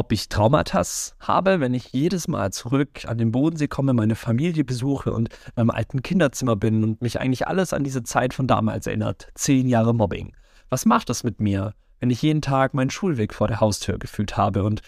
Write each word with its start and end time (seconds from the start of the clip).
ob 0.00 0.12
ich 0.12 0.30
Traumata 0.30 0.82
habe, 1.20 1.60
wenn 1.60 1.74
ich 1.74 1.92
jedes 1.92 2.26
Mal 2.26 2.54
zurück 2.54 3.04
an 3.06 3.18
den 3.18 3.32
Bodensee 3.32 3.68
komme, 3.68 3.92
meine 3.92 4.14
Familie 4.14 4.64
besuche 4.64 5.12
und 5.12 5.28
in 5.28 5.52
meinem 5.56 5.68
alten 5.68 6.00
Kinderzimmer 6.00 6.56
bin 6.56 6.82
und 6.82 7.02
mich 7.02 7.20
eigentlich 7.20 7.46
alles 7.46 7.74
an 7.74 7.84
diese 7.84 8.02
Zeit 8.02 8.32
von 8.32 8.46
damals 8.46 8.86
erinnert. 8.86 9.28
Zehn 9.34 9.68
Jahre 9.68 9.94
Mobbing. 9.94 10.34
Was 10.70 10.86
macht 10.86 11.10
das 11.10 11.22
mit 11.22 11.38
mir, 11.38 11.74
wenn 11.98 12.08
ich 12.08 12.22
jeden 12.22 12.40
Tag 12.40 12.72
meinen 12.72 12.88
Schulweg 12.88 13.34
vor 13.34 13.46
der 13.46 13.60
Haustür 13.60 13.98
gefühlt 13.98 14.38
habe 14.38 14.64
und 14.64 14.80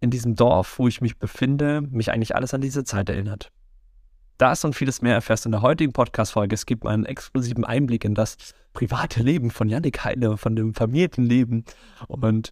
in 0.00 0.10
diesem 0.10 0.34
Dorf, 0.34 0.80
wo 0.80 0.88
ich 0.88 1.00
mich 1.00 1.16
befinde, 1.16 1.80
mich 1.80 2.10
eigentlich 2.10 2.34
alles 2.34 2.52
an 2.52 2.60
diese 2.60 2.82
Zeit 2.82 3.08
erinnert? 3.10 3.52
Das 4.38 4.64
und 4.64 4.74
vieles 4.74 5.02
mehr 5.02 5.14
erfährst 5.14 5.44
du 5.44 5.50
in 5.50 5.52
der 5.52 5.62
heutigen 5.62 5.92
Podcast-Folge. 5.92 6.54
Es 6.54 6.66
gibt 6.66 6.84
einen 6.84 7.04
exklusiven 7.04 7.64
Einblick 7.64 8.04
in 8.04 8.16
das 8.16 8.36
private 8.72 9.22
Leben 9.22 9.52
von 9.52 9.68
Yannick 9.68 10.02
Heine, 10.02 10.36
von 10.36 10.56
dem 10.56 10.74
Familienleben 10.74 11.64
und 12.08 12.50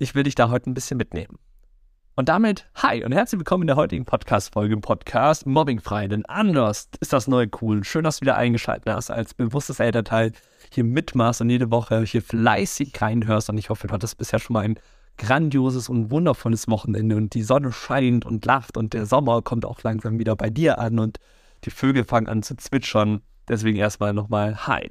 ich 0.00 0.14
will 0.14 0.22
dich 0.22 0.36
da 0.36 0.48
heute 0.48 0.70
ein 0.70 0.74
bisschen 0.74 0.96
mitnehmen. 0.96 1.38
Und 2.14 2.28
damit, 2.28 2.68
hi 2.76 3.04
und 3.04 3.10
herzlich 3.10 3.40
willkommen 3.40 3.64
in 3.64 3.66
der 3.66 3.76
heutigen 3.76 4.04
Podcast-Folge 4.04 4.74
im 4.74 4.80
Podcast 4.80 5.44
Mobbingfrei. 5.44 6.06
Denn 6.06 6.24
anders 6.26 6.88
ist 7.00 7.12
das 7.12 7.26
neue 7.26 7.48
cool. 7.60 7.82
Schön, 7.82 8.04
dass 8.04 8.18
du 8.18 8.20
wieder 8.22 8.36
eingeschaltet 8.36 8.92
hast, 8.92 9.10
als 9.10 9.34
bewusstes 9.34 9.80
Elternteil 9.80 10.32
hier 10.72 10.84
mitmachst 10.84 11.40
und 11.40 11.50
jede 11.50 11.72
Woche 11.72 12.02
hier 12.02 12.22
fleißig 12.22 12.92
reinhörst. 13.00 13.50
Und 13.50 13.58
ich 13.58 13.70
hoffe, 13.70 13.88
du 13.88 13.94
hattest 13.94 14.18
bisher 14.18 14.38
schon 14.38 14.54
mal 14.54 14.64
ein 14.64 14.78
grandioses 15.16 15.88
und 15.88 16.12
wundervolles 16.12 16.68
Wochenende 16.68 17.16
und 17.16 17.34
die 17.34 17.42
Sonne 17.42 17.72
scheint 17.72 18.24
und 18.24 18.44
lacht 18.44 18.76
und 18.76 18.92
der 18.92 19.04
Sommer 19.04 19.42
kommt 19.42 19.64
auch 19.64 19.82
langsam 19.82 20.20
wieder 20.20 20.36
bei 20.36 20.48
dir 20.48 20.78
an 20.78 21.00
und 21.00 21.18
die 21.64 21.70
Vögel 21.70 22.04
fangen 22.04 22.28
an 22.28 22.44
zu 22.44 22.56
zwitschern. 22.56 23.20
Deswegen 23.48 23.78
erstmal 23.78 24.12
nochmal 24.12 24.64
Hi. 24.68 24.88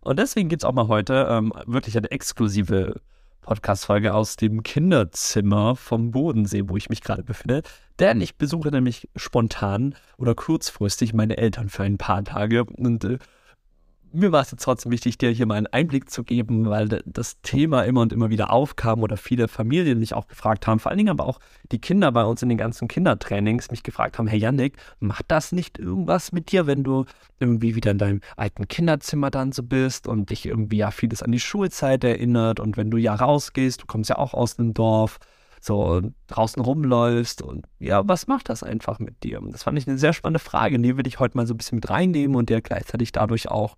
Und 0.00 0.18
deswegen 0.18 0.48
gibt 0.48 0.62
es 0.62 0.68
auch 0.68 0.72
mal 0.72 0.88
heute 0.88 1.28
ähm, 1.30 1.52
wirklich 1.66 1.96
eine 1.96 2.10
exklusive 2.10 3.00
Podcast-Folge 3.40 4.14
aus 4.14 4.36
dem 4.36 4.62
Kinderzimmer 4.62 5.76
vom 5.76 6.10
Bodensee, 6.10 6.64
wo 6.66 6.76
ich 6.76 6.88
mich 6.88 7.02
gerade 7.02 7.22
befinde. 7.22 7.62
Denn 7.98 8.20
ich 8.20 8.36
besuche 8.36 8.70
nämlich 8.70 9.08
spontan 9.16 9.94
oder 10.16 10.34
kurzfristig 10.34 11.12
meine 11.12 11.36
Eltern 11.36 11.68
für 11.68 11.82
ein 11.82 11.98
paar 11.98 12.24
Tage 12.24 12.64
und 12.64 13.04
äh, 13.04 13.18
mir 14.12 14.32
war 14.32 14.42
es 14.42 14.50
jetzt 14.50 14.62
trotzdem 14.62 14.92
wichtig, 14.92 15.18
dir 15.18 15.30
hier 15.30 15.46
mal 15.46 15.54
einen 15.54 15.66
Einblick 15.66 16.10
zu 16.10 16.24
geben, 16.24 16.68
weil 16.68 16.88
das 17.04 17.40
Thema 17.42 17.82
immer 17.82 18.00
und 18.00 18.12
immer 18.12 18.30
wieder 18.30 18.52
aufkam 18.52 19.02
oder 19.02 19.16
viele 19.16 19.48
Familien 19.48 19.98
mich 19.98 20.14
auch 20.14 20.26
gefragt 20.26 20.66
haben, 20.66 20.78
vor 20.78 20.90
allen 20.90 20.98
Dingen 20.98 21.10
aber 21.10 21.26
auch 21.26 21.38
die 21.72 21.80
Kinder 21.80 22.10
bei 22.12 22.24
uns 22.24 22.42
in 22.42 22.48
den 22.48 22.58
ganzen 22.58 22.88
Kindertrainings 22.88 23.70
mich 23.70 23.82
gefragt 23.82 24.18
haben, 24.18 24.26
hey 24.26 24.38
Yannick, 24.38 24.76
macht 24.98 25.26
das 25.28 25.52
nicht 25.52 25.78
irgendwas 25.78 26.32
mit 26.32 26.52
dir, 26.52 26.66
wenn 26.66 26.84
du 26.84 27.04
irgendwie 27.38 27.74
wieder 27.74 27.90
in 27.90 27.98
deinem 27.98 28.20
alten 28.36 28.68
Kinderzimmer 28.68 29.30
dann 29.30 29.52
so 29.52 29.62
bist 29.62 30.06
und 30.06 30.30
dich 30.30 30.46
irgendwie 30.46 30.78
ja 30.78 30.90
vieles 30.90 31.22
an 31.22 31.32
die 31.32 31.40
Schulzeit 31.40 32.04
erinnert 32.04 32.60
und 32.60 32.76
wenn 32.76 32.90
du 32.90 32.96
ja 32.96 33.14
rausgehst, 33.14 33.82
du 33.82 33.86
kommst 33.86 34.10
ja 34.10 34.18
auch 34.18 34.34
aus 34.34 34.56
dem 34.56 34.74
Dorf, 34.74 35.18
so 35.60 36.00
draußen 36.26 36.62
rumläufst 36.62 37.42
und 37.42 37.66
ja, 37.78 38.06
was 38.08 38.26
macht 38.26 38.48
das 38.48 38.62
einfach 38.62 38.98
mit 38.98 39.22
dir? 39.22 39.40
Das 39.50 39.64
fand 39.64 39.78
ich 39.78 39.86
eine 39.86 39.98
sehr 39.98 40.14
spannende 40.14 40.38
Frage, 40.38 40.78
die 40.78 40.96
will 40.96 41.06
ich 41.06 41.20
heute 41.20 41.36
mal 41.36 41.46
so 41.46 41.54
ein 41.54 41.58
bisschen 41.58 41.76
mit 41.76 41.90
reinnehmen 41.90 42.34
und 42.34 42.48
dir 42.48 42.62
gleichzeitig 42.62 43.12
dadurch 43.12 43.50
auch 43.50 43.76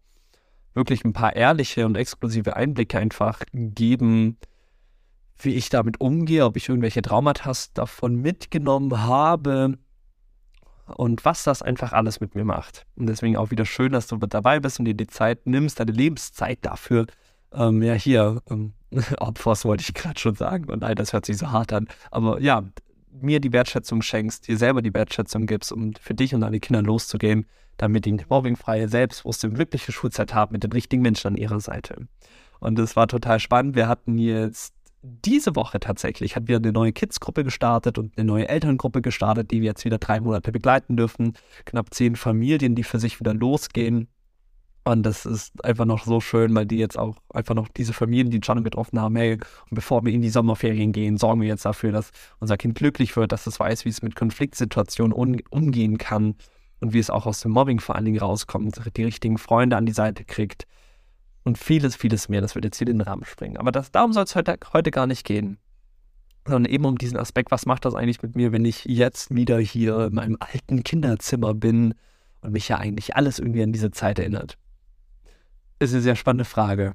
wirklich 0.74 1.04
ein 1.04 1.12
paar 1.12 1.36
ehrliche 1.36 1.86
und 1.86 1.96
exklusive 1.96 2.56
Einblicke 2.56 2.98
einfach 2.98 3.40
geben, 3.52 4.38
wie 5.38 5.54
ich 5.54 5.68
damit 5.68 6.00
umgehe, 6.00 6.44
ob 6.44 6.56
ich 6.56 6.68
irgendwelche 6.68 7.02
Traumata 7.02 7.52
davon 7.74 8.16
mitgenommen 8.16 9.02
habe 9.02 9.78
und 10.86 11.24
was 11.24 11.44
das 11.44 11.62
einfach 11.62 11.92
alles 11.92 12.20
mit 12.20 12.34
mir 12.34 12.44
macht. 12.44 12.86
Und 12.96 13.06
deswegen 13.06 13.36
auch 13.36 13.50
wieder 13.50 13.64
schön, 13.64 13.92
dass 13.92 14.06
du 14.06 14.16
dabei 14.16 14.60
bist 14.60 14.78
und 14.78 14.84
dir 14.84 14.94
die 14.94 15.06
Zeit 15.06 15.46
nimmst, 15.46 15.80
deine 15.80 15.92
Lebenszeit 15.92 16.58
dafür. 16.62 17.06
Ähm, 17.52 17.82
ja, 17.82 17.94
hier, 17.94 18.42
ähm, 18.50 18.72
Opfers 19.18 19.64
wollte 19.64 19.82
ich 19.82 19.94
gerade 19.94 20.18
schon 20.18 20.34
sagen. 20.34 20.70
Und 20.70 20.80
nein, 20.80 20.96
das 20.96 21.12
hört 21.12 21.26
sich 21.26 21.38
so 21.38 21.50
hart 21.50 21.72
an. 21.72 21.88
Aber 22.10 22.40
ja, 22.40 22.64
mir 23.20 23.40
die 23.40 23.52
Wertschätzung 23.52 24.02
schenkst, 24.02 24.48
dir 24.48 24.56
selber 24.56 24.82
die 24.82 24.94
Wertschätzung 24.94 25.46
gibst, 25.46 25.72
um 25.72 25.92
für 25.94 26.14
dich 26.14 26.34
und 26.34 26.40
deine 26.40 26.60
Kinder 26.60 26.82
loszugehen, 26.82 27.46
damit 27.76 28.04
die 28.04 28.18
mobbingfreie, 28.28 28.88
selbstbewusste 28.88 29.48
und 29.48 29.54
glückliche 29.54 29.92
Schulzeit 29.92 30.34
haben 30.34 30.52
mit 30.52 30.64
den 30.64 30.72
richtigen 30.72 31.02
Menschen 31.02 31.28
an 31.28 31.36
ihrer 31.36 31.60
Seite. 31.60 32.06
Und 32.60 32.78
es 32.78 32.96
war 32.96 33.08
total 33.08 33.40
spannend. 33.40 33.74
Wir 33.74 33.88
hatten 33.88 34.18
jetzt 34.18 34.74
diese 35.02 35.56
Woche 35.56 35.80
tatsächlich, 35.80 36.36
hat 36.36 36.46
wieder 36.46 36.58
eine 36.58 36.72
neue 36.72 36.92
Kids-Gruppe 36.92 37.42
gestartet 37.42 37.98
und 37.98 38.16
eine 38.16 38.24
neue 38.24 38.48
Elterngruppe 38.48 39.02
gestartet, 39.02 39.50
die 39.50 39.60
wir 39.60 39.68
jetzt 39.68 39.84
wieder 39.84 39.98
drei 39.98 40.20
Monate 40.20 40.52
begleiten 40.52 40.96
dürfen. 40.96 41.32
Knapp 41.64 41.92
zehn 41.92 42.14
Familien, 42.14 42.76
die 42.76 42.84
für 42.84 43.00
sich 43.00 43.18
wieder 43.18 43.34
losgehen. 43.34 44.08
Und 44.84 45.04
das 45.04 45.26
ist 45.26 45.64
einfach 45.64 45.84
noch 45.84 46.04
so 46.04 46.20
schön, 46.20 46.54
weil 46.54 46.66
die 46.66 46.78
jetzt 46.78 46.98
auch 46.98 47.16
einfach 47.32 47.54
noch 47.54 47.68
diese 47.68 47.92
Familien, 47.92 48.30
die 48.30 48.40
schon 48.44 48.64
getroffen 48.64 49.00
haben, 49.00 49.14
hey, 49.14 49.34
und 49.34 49.74
bevor 49.74 50.04
wir 50.04 50.12
in 50.12 50.22
die 50.22 50.28
Sommerferien 50.28 50.90
gehen, 50.92 51.18
sorgen 51.18 51.40
wir 51.40 51.48
jetzt 51.48 51.64
dafür, 51.64 51.92
dass 51.92 52.10
unser 52.40 52.56
Kind 52.56 52.74
glücklich 52.74 53.16
wird, 53.16 53.30
dass 53.30 53.46
es 53.46 53.60
weiß, 53.60 53.84
wie 53.84 53.90
es 53.90 54.02
mit 54.02 54.16
Konfliktsituationen 54.16 55.40
umgehen 55.50 55.98
kann 55.98 56.34
und 56.80 56.92
wie 56.92 56.98
es 56.98 57.10
auch 57.10 57.26
aus 57.26 57.40
dem 57.40 57.52
Mobbing 57.52 57.78
vor 57.78 57.94
allen 57.94 58.06
Dingen 58.06 58.18
rauskommt, 58.18 58.80
die 58.96 59.04
richtigen 59.04 59.38
Freunde 59.38 59.76
an 59.76 59.86
die 59.86 59.92
Seite 59.92 60.24
kriegt 60.24 60.66
und 61.44 61.58
vieles, 61.58 61.94
vieles 61.94 62.28
mehr. 62.28 62.40
Das 62.40 62.56
wird 62.56 62.64
jetzt 62.64 62.78
hier 62.78 62.88
in 62.88 62.98
den 62.98 63.06
Rahmen 63.06 63.24
springen. 63.24 63.58
Aber 63.58 63.70
das, 63.70 63.92
darum 63.92 64.12
soll 64.12 64.24
es 64.24 64.34
heute, 64.34 64.58
heute 64.72 64.90
gar 64.90 65.06
nicht 65.06 65.24
gehen. 65.24 65.58
Sondern 66.44 66.70
eben 66.70 66.84
um 66.84 66.98
diesen 66.98 67.18
Aspekt, 67.18 67.52
was 67.52 67.66
macht 67.66 67.84
das 67.84 67.94
eigentlich 67.94 68.20
mit 68.20 68.34
mir, 68.34 68.50
wenn 68.50 68.64
ich 68.64 68.84
jetzt 68.84 69.32
wieder 69.32 69.58
hier 69.60 70.06
in 70.06 70.14
meinem 70.14 70.36
alten 70.40 70.82
Kinderzimmer 70.82 71.54
bin 71.54 71.94
und 72.40 72.50
mich 72.50 72.68
ja 72.68 72.78
eigentlich 72.78 73.14
alles 73.14 73.38
irgendwie 73.38 73.62
an 73.62 73.72
diese 73.72 73.92
Zeit 73.92 74.18
erinnert. 74.18 74.58
Ist 75.82 75.94
eine 75.94 76.00
sehr 76.00 76.14
spannende 76.14 76.44
Frage. 76.44 76.94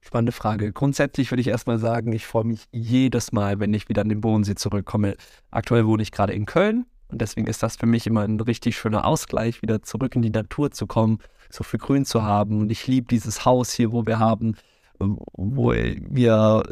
Spannende 0.00 0.32
Frage. 0.32 0.72
Grundsätzlich 0.72 1.30
würde 1.30 1.42
ich 1.42 1.48
erstmal 1.48 1.78
sagen, 1.78 2.10
ich 2.14 2.24
freue 2.24 2.44
mich 2.44 2.64
jedes 2.72 3.32
Mal, 3.32 3.60
wenn 3.60 3.74
ich 3.74 3.90
wieder 3.90 4.00
an 4.00 4.08
den 4.08 4.22
Bodensee 4.22 4.54
zurückkomme. 4.54 5.16
Aktuell 5.50 5.86
wohne 5.86 6.02
ich 6.02 6.10
gerade 6.10 6.32
in 6.32 6.46
Köln 6.46 6.86
und 7.08 7.20
deswegen 7.20 7.46
ist 7.48 7.62
das 7.62 7.76
für 7.76 7.84
mich 7.84 8.06
immer 8.06 8.22
ein 8.22 8.40
richtig 8.40 8.78
schöner 8.78 9.04
Ausgleich, 9.04 9.60
wieder 9.60 9.82
zurück 9.82 10.16
in 10.16 10.22
die 10.22 10.30
Natur 10.30 10.70
zu 10.70 10.86
kommen, 10.86 11.18
so 11.50 11.64
viel 11.64 11.78
Grün 11.78 12.06
zu 12.06 12.22
haben. 12.22 12.62
Und 12.62 12.72
ich 12.72 12.86
liebe 12.86 13.08
dieses 13.08 13.44
Haus 13.44 13.74
hier, 13.74 13.92
wo 13.92 14.06
wir 14.06 14.18
haben, 14.18 14.56
wo 14.98 15.72
wir 15.72 16.62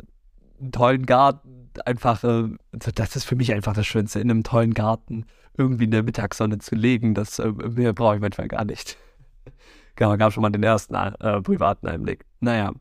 einen 0.59 0.73
tollen 0.73 1.05
Garten 1.05 1.69
einfach, 1.85 2.25
äh, 2.25 2.49
das 2.73 3.15
ist 3.15 3.25
für 3.25 3.37
mich 3.37 3.53
einfach 3.53 3.75
das 3.75 3.87
Schönste, 3.87 4.21
in 4.21 4.31
einem 4.31 4.43
tollen 4.43 4.73
Garten 4.73 5.27
irgendwie 5.59 5.85
in 5.85 5.91
der 5.91 6.03
Mittagssonne 6.03 6.61
zu 6.61 6.77
legen. 6.77 7.13
Das 7.13 7.39
äh, 7.39 7.53
mehr 7.53 7.93
brauche 7.93 8.15
ich 8.15 8.23
manchmal 8.23 8.49
gar 8.49 8.65
nicht. 8.65 8.97
Genau, 9.97 10.17
gab 10.17 10.33
schon 10.33 10.43
mal 10.43 10.51
den 10.51 10.63
ersten 10.63 10.95
äh, 10.95 11.41
privaten 11.43 11.89
Einblick. 11.89 12.25
Naja. 12.41 12.73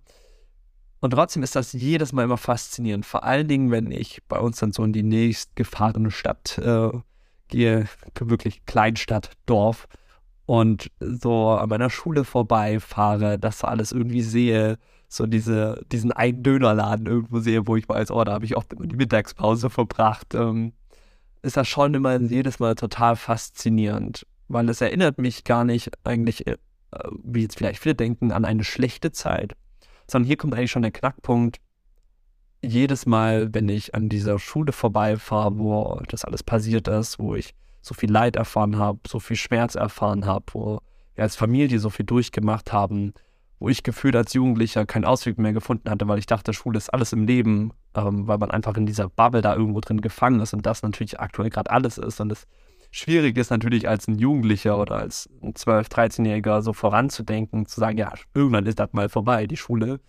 Und 0.99 1.11
trotzdem 1.11 1.41
ist 1.41 1.55
das 1.55 1.73
jedes 1.73 2.13
Mal 2.13 2.23
immer 2.23 2.37
faszinierend. 2.37 3.05
Vor 3.05 3.23
allen 3.23 3.47
Dingen, 3.47 3.71
wenn 3.71 3.91
ich 3.91 4.21
bei 4.27 4.39
uns 4.39 4.59
dann 4.59 4.71
so 4.71 4.83
in 4.83 4.93
die 4.93 5.03
nächstgefahrene 5.03 6.11
Stadt 6.11 6.59
äh, 6.59 6.91
gehe 7.47 7.87
wirklich 8.19 8.65
Kleinstadt, 8.65 9.31
Dorf 9.45 9.87
und 10.45 10.91
so 10.99 11.49
an 11.49 11.69
meiner 11.69 11.89
Schule 11.89 12.23
vorbeifahre, 12.23 13.39
das 13.39 13.63
alles 13.63 13.91
irgendwie 13.91 14.21
sehe, 14.21 14.77
so 15.07 15.25
diese, 15.25 15.83
diesen 15.91 16.11
einen 16.11 16.41
Dönerladen 16.41 17.05
irgendwo 17.05 17.39
sehe, 17.39 17.67
wo 17.67 17.75
ich 17.75 17.87
weiß, 17.87 18.11
oh, 18.11 18.23
da 18.23 18.33
habe 18.33 18.45
ich 18.45 18.55
oft 18.55 18.71
immer 18.73 18.87
die 18.87 18.95
Mittagspause 18.95 19.69
verbracht, 19.69 20.33
ähm, 20.33 20.73
ist 21.41 21.57
das 21.57 21.67
schon 21.67 21.93
immer 21.93 22.19
jedes 22.19 22.59
Mal 22.59 22.75
total 22.75 23.15
faszinierend, 23.15 24.25
weil 24.47 24.69
es 24.69 24.81
erinnert 24.81 25.17
mich 25.17 25.43
gar 25.43 25.65
nicht 25.65 25.91
eigentlich, 26.03 26.45
wie 27.23 27.41
jetzt 27.41 27.57
vielleicht 27.57 27.81
viele 27.81 27.95
denken, 27.95 28.31
an 28.31 28.45
eine 28.45 28.63
schlechte 28.63 29.11
Zeit, 29.11 29.55
sondern 30.07 30.27
hier 30.27 30.37
kommt 30.37 30.53
eigentlich 30.53 30.71
schon 30.71 30.81
der 30.81 30.91
Knackpunkt, 30.91 31.59
jedes 32.63 33.05
Mal, 33.05 33.53
wenn 33.53 33.69
ich 33.69 33.95
an 33.95 34.09
dieser 34.09 34.37
Schule 34.37 34.71
vorbeifahre, 34.71 35.57
wo 35.57 36.01
das 36.07 36.25
alles 36.25 36.43
passiert 36.43 36.87
ist, 36.87 37.17
wo 37.17 37.35
ich 37.35 37.55
so 37.81 37.95
viel 37.95 38.11
Leid 38.11 38.35
erfahren 38.35 38.77
habe, 38.77 38.99
so 39.07 39.19
viel 39.19 39.35
Schmerz 39.35 39.75
erfahren 39.75 40.25
habe, 40.25 40.45
wo 40.51 40.79
wir 41.15 41.23
als 41.23 41.35
Familie 41.35 41.79
so 41.79 41.89
viel 41.89 42.05
durchgemacht 42.05 42.71
haben, 42.71 43.13
wo 43.59 43.69
ich 43.69 43.83
gefühlt 43.83 44.15
als 44.15 44.33
Jugendlicher 44.33 44.85
keinen 44.85 45.05
Ausweg 45.05 45.37
mehr 45.37 45.53
gefunden 45.53 45.89
hatte, 45.89 46.07
weil 46.07 46.19
ich 46.19 46.25
dachte, 46.25 46.53
Schule 46.53 46.77
ist 46.77 46.89
alles 46.89 47.13
im 47.13 47.25
Leben, 47.25 47.73
ähm, 47.95 48.27
weil 48.27 48.37
man 48.37 48.51
einfach 48.51 48.75
in 48.77 48.85
dieser 48.85 49.09
Bubble 49.09 49.41
da 49.41 49.55
irgendwo 49.55 49.81
drin 49.81 50.01
gefangen 50.01 50.39
ist 50.39 50.53
und 50.53 50.65
das 50.65 50.83
natürlich 50.83 51.19
aktuell 51.19 51.49
gerade 51.49 51.71
alles 51.71 51.97
ist. 51.97 52.19
Und 52.21 52.29
das 52.29 52.47
Schwierige 52.91 53.39
ist 53.39 53.49
natürlich 53.49 53.87
als 53.87 54.07
ein 54.07 54.19
Jugendlicher 54.19 54.77
oder 54.77 54.97
als 54.97 55.29
ein 55.41 55.53
12-, 55.53 55.89
13-Jähriger 55.89 56.61
so 56.61 56.73
voranzudenken, 56.73 57.65
zu 57.65 57.79
sagen, 57.79 57.97
ja, 57.97 58.13
irgendwann 58.33 58.65
ist 58.65 58.79
das 58.79 58.91
mal 58.91 59.09
vorbei, 59.09 59.47
die 59.47 59.57
Schule 59.57 59.99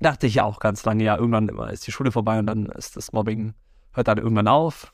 dachte 0.00 0.26
ich 0.26 0.36
ja 0.36 0.44
auch 0.44 0.58
ganz 0.58 0.84
lange, 0.84 1.04
ja, 1.04 1.16
irgendwann 1.16 1.48
ist 1.68 1.86
die 1.86 1.92
Schule 1.92 2.10
vorbei 2.10 2.38
und 2.38 2.46
dann 2.46 2.66
ist 2.66 2.96
das 2.96 3.12
Mobbing, 3.12 3.54
hört 3.92 4.08
dann 4.08 4.18
irgendwann 4.18 4.48
auf. 4.48 4.92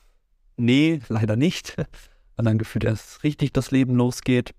Nee, 0.57 1.01
leider 1.07 1.35
nicht. 1.35 1.75
Und 2.39 2.45
dann 2.45 2.59
gefühlt 2.59 2.83
erst 2.83 3.23
richtig 3.23 3.51
das 3.51 3.71
Leben 3.71 3.95
losgeht. 3.95 4.53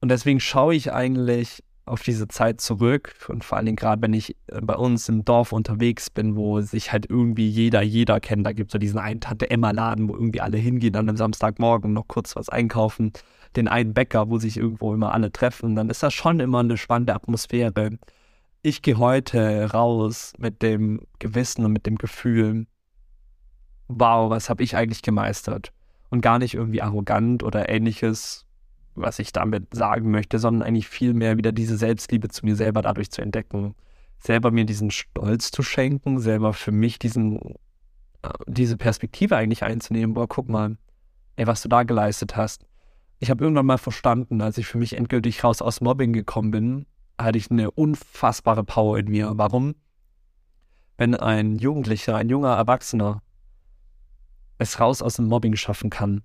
Und 0.00 0.08
deswegen 0.08 0.40
schaue 0.40 0.74
ich 0.74 0.92
eigentlich 0.92 1.62
auf 1.86 2.02
diese 2.02 2.28
Zeit 2.28 2.60
zurück 2.60 3.14
und 3.28 3.44
vor 3.44 3.56
allen 3.56 3.66
Dingen 3.66 3.76
gerade, 3.76 4.02
wenn 4.02 4.12
ich 4.12 4.36
äh, 4.48 4.60
bei 4.60 4.74
uns 4.74 5.08
im 5.08 5.24
Dorf 5.24 5.52
unterwegs 5.52 6.10
bin, 6.10 6.36
wo 6.36 6.60
sich 6.60 6.92
halt 6.92 7.08
irgendwie 7.08 7.48
jeder, 7.48 7.82
jeder 7.82 8.20
kennt. 8.20 8.44
Da 8.44 8.52
gibt 8.52 8.70
es 8.70 8.72
so 8.72 8.78
diesen 8.78 8.98
einen 8.98 9.20
Tante-Emma-Laden, 9.20 10.08
wo 10.08 10.14
irgendwie 10.14 10.40
alle 10.40 10.58
hingehen, 10.58 10.92
dann 10.92 11.08
am 11.08 11.16
Samstagmorgen 11.16 11.92
noch 11.92 12.08
kurz 12.08 12.36
was 12.36 12.48
einkaufen. 12.48 13.12
Den 13.54 13.68
einen 13.68 13.94
Bäcker, 13.94 14.28
wo 14.28 14.38
sich 14.38 14.56
irgendwo 14.56 14.92
immer 14.92 15.14
alle 15.14 15.32
treffen. 15.32 15.76
Dann 15.76 15.88
ist 15.88 16.02
das 16.02 16.12
schon 16.12 16.40
immer 16.40 16.60
eine 16.60 16.76
spannende 16.76 17.14
Atmosphäre 17.14 17.98
ich 18.66 18.82
gehe 18.82 18.98
heute 18.98 19.70
raus 19.70 20.32
mit 20.38 20.60
dem 20.62 21.00
Gewissen 21.20 21.64
und 21.64 21.72
mit 21.72 21.86
dem 21.86 21.96
Gefühl, 21.96 22.66
wow, 23.88 24.28
was 24.30 24.50
habe 24.50 24.64
ich 24.64 24.76
eigentlich 24.76 25.02
gemeistert? 25.02 25.72
Und 26.10 26.20
gar 26.20 26.38
nicht 26.38 26.54
irgendwie 26.54 26.82
arrogant 26.82 27.44
oder 27.44 27.68
ähnliches, 27.68 28.45
was 28.96 29.18
ich 29.18 29.32
damit 29.32 29.74
sagen 29.74 30.10
möchte, 30.10 30.38
sondern 30.38 30.66
eigentlich 30.66 30.88
vielmehr 30.88 31.36
wieder 31.36 31.52
diese 31.52 31.76
Selbstliebe 31.76 32.28
zu 32.28 32.44
mir 32.44 32.56
selber 32.56 32.82
dadurch 32.82 33.10
zu 33.10 33.22
entdecken. 33.22 33.74
Selber 34.18 34.50
mir 34.50 34.64
diesen 34.64 34.90
Stolz 34.90 35.50
zu 35.50 35.62
schenken, 35.62 36.18
selber 36.18 36.52
für 36.52 36.72
mich 36.72 36.98
diesen, 36.98 37.38
äh, 38.22 38.30
diese 38.46 38.76
Perspektive 38.76 39.36
eigentlich 39.36 39.62
einzunehmen. 39.62 40.14
Boah, 40.14 40.26
guck 40.26 40.48
mal, 40.48 40.76
ey, 41.36 41.46
was 41.46 41.62
du 41.62 41.68
da 41.68 41.82
geleistet 41.82 42.36
hast. 42.36 42.66
Ich 43.18 43.30
habe 43.30 43.44
irgendwann 43.44 43.66
mal 43.66 43.78
verstanden, 43.78 44.40
als 44.40 44.58
ich 44.58 44.66
für 44.66 44.78
mich 44.78 44.96
endgültig 44.96 45.44
raus 45.44 45.62
aus 45.62 45.80
Mobbing 45.80 46.12
gekommen 46.12 46.50
bin, 46.50 46.86
hatte 47.18 47.38
ich 47.38 47.50
eine 47.50 47.70
unfassbare 47.70 48.64
Power 48.64 48.98
in 48.98 49.08
mir. 49.08 49.32
Warum? 49.36 49.74
Wenn 50.98 51.14
ein 51.14 51.58
Jugendlicher, 51.58 52.16
ein 52.16 52.28
junger 52.28 52.56
Erwachsener 52.56 53.22
es 54.58 54.80
raus 54.80 55.02
aus 55.02 55.16
dem 55.16 55.26
Mobbing 55.26 55.56
schaffen 55.56 55.90
kann, 55.90 56.22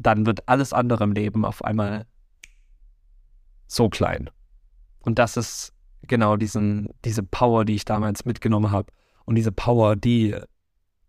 dann 0.00 0.26
wird 0.26 0.48
alles 0.48 0.72
andere 0.72 1.04
im 1.04 1.12
Leben 1.12 1.44
auf 1.44 1.64
einmal 1.64 2.06
so 3.66 3.88
klein. 3.88 4.30
Und 5.00 5.18
das 5.18 5.36
ist 5.36 5.72
genau 6.02 6.36
diesen, 6.36 6.88
diese 7.04 7.22
Power, 7.22 7.64
die 7.64 7.74
ich 7.74 7.84
damals 7.84 8.24
mitgenommen 8.24 8.70
habe. 8.70 8.92
Und 9.26 9.34
diese 9.34 9.52
Power, 9.52 9.96
die 9.96 10.34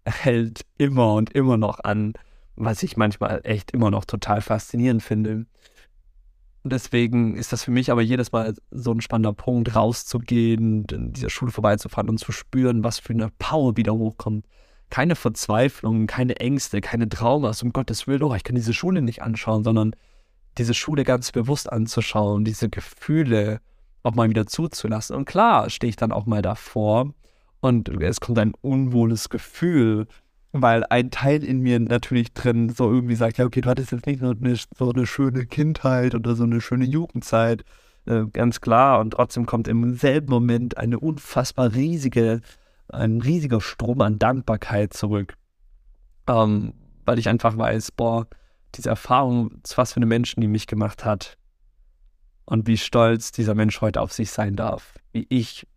hält 0.05 0.65
immer 0.77 1.13
und 1.13 1.31
immer 1.33 1.57
noch 1.57 1.79
an, 1.79 2.13
was 2.55 2.83
ich 2.83 2.97
manchmal 2.97 3.41
echt 3.43 3.71
immer 3.71 3.89
noch 3.91 4.05
total 4.05 4.41
faszinierend 4.41 5.01
finde. 5.01 5.45
Und 6.63 6.73
deswegen 6.73 7.35
ist 7.35 7.51
das 7.53 7.63
für 7.63 7.71
mich 7.71 7.91
aber 7.91 8.01
jedes 8.01 8.31
Mal 8.31 8.53
so 8.69 8.91
ein 8.91 9.01
spannender 9.01 9.33
Punkt, 9.33 9.75
rauszugehen, 9.75 10.85
in 10.91 11.13
dieser 11.13 11.29
Schule 11.29 11.51
vorbeizufahren 11.51 12.09
und 12.09 12.19
zu 12.19 12.31
spüren, 12.31 12.83
was 12.83 12.99
für 12.99 13.13
eine 13.13 13.29
Power 13.39 13.77
wieder 13.77 13.93
hochkommt. 13.93 14.45
Keine 14.91 15.15
Verzweiflung, 15.15 16.05
keine 16.05 16.39
Ängste, 16.39 16.81
keine 16.81 17.09
Traumas, 17.09 17.63
um 17.63 17.73
Gottes 17.73 18.05
Willen, 18.05 18.21
oh, 18.21 18.35
ich 18.35 18.43
kann 18.43 18.55
diese 18.55 18.73
Schule 18.73 19.01
nicht 19.01 19.23
anschauen, 19.23 19.63
sondern 19.63 19.95
diese 20.59 20.75
Schule 20.75 21.03
ganz 21.03 21.31
bewusst 21.31 21.71
anzuschauen, 21.71 22.45
diese 22.45 22.69
Gefühle 22.69 23.61
auch 24.03 24.13
mal 24.13 24.29
wieder 24.29 24.45
zuzulassen. 24.45 25.15
Und 25.15 25.25
klar 25.25 25.69
stehe 25.69 25.89
ich 25.89 25.95
dann 25.95 26.11
auch 26.11 26.27
mal 26.27 26.43
davor 26.43 27.13
und 27.61 27.89
es 27.89 28.19
kommt 28.19 28.37
ein 28.37 28.53
unwohles 28.61 29.29
Gefühl, 29.29 30.07
weil 30.51 30.83
ein 30.89 31.09
Teil 31.09 31.43
in 31.43 31.61
mir 31.61 31.79
natürlich 31.79 32.33
drin 32.33 32.69
so 32.69 32.91
irgendwie 32.91 33.15
sagt, 33.15 33.37
ja, 33.37 33.45
okay, 33.45 33.61
du 33.61 33.69
hattest 33.69 33.91
jetzt 33.91 34.05
nicht 34.05 34.21
nur 34.21 34.35
eine, 34.35 34.55
so 34.77 34.91
eine 34.91 35.07
schöne 35.07 35.45
Kindheit 35.45 36.15
oder 36.15 36.35
so 36.35 36.43
eine 36.43 36.59
schöne 36.59 36.85
Jugendzeit, 36.85 37.63
äh, 38.05 38.25
ganz 38.33 38.59
klar, 38.59 38.99
und 38.99 39.11
trotzdem 39.11 39.45
kommt 39.45 39.67
im 39.67 39.93
selben 39.93 40.29
Moment 40.29 40.77
eine 40.77 40.99
unfassbar 40.99 41.73
riesige, 41.73 42.41
ein 42.91 43.21
riesiger 43.21 43.61
Strom 43.61 44.01
an 44.01 44.19
Dankbarkeit 44.19 44.93
zurück, 44.93 45.35
ähm, 46.27 46.73
weil 47.05 47.19
ich 47.19 47.29
einfach 47.29 47.57
weiß, 47.57 47.91
boah, 47.91 48.27
diese 48.75 48.89
Erfahrung, 48.89 49.61
was 49.75 49.93
für 49.93 49.97
eine 49.97 50.05
Menschen, 50.05 50.41
die 50.41 50.47
mich 50.47 50.67
gemacht 50.67 51.03
hat 51.03 51.37
und 52.45 52.67
wie 52.67 52.77
stolz 52.77 53.31
dieser 53.31 53.55
Mensch 53.55 53.81
heute 53.81 54.01
auf 54.01 54.13
sich 54.13 54.31
sein 54.31 54.55
darf, 54.55 54.95
wie 55.11 55.25
ich, 55.29 55.67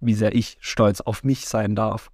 wie 0.00 0.14
sehr 0.14 0.34
ich 0.34 0.56
stolz 0.60 1.00
auf 1.00 1.22
mich 1.22 1.46
sein 1.46 1.74
darf 1.76 2.10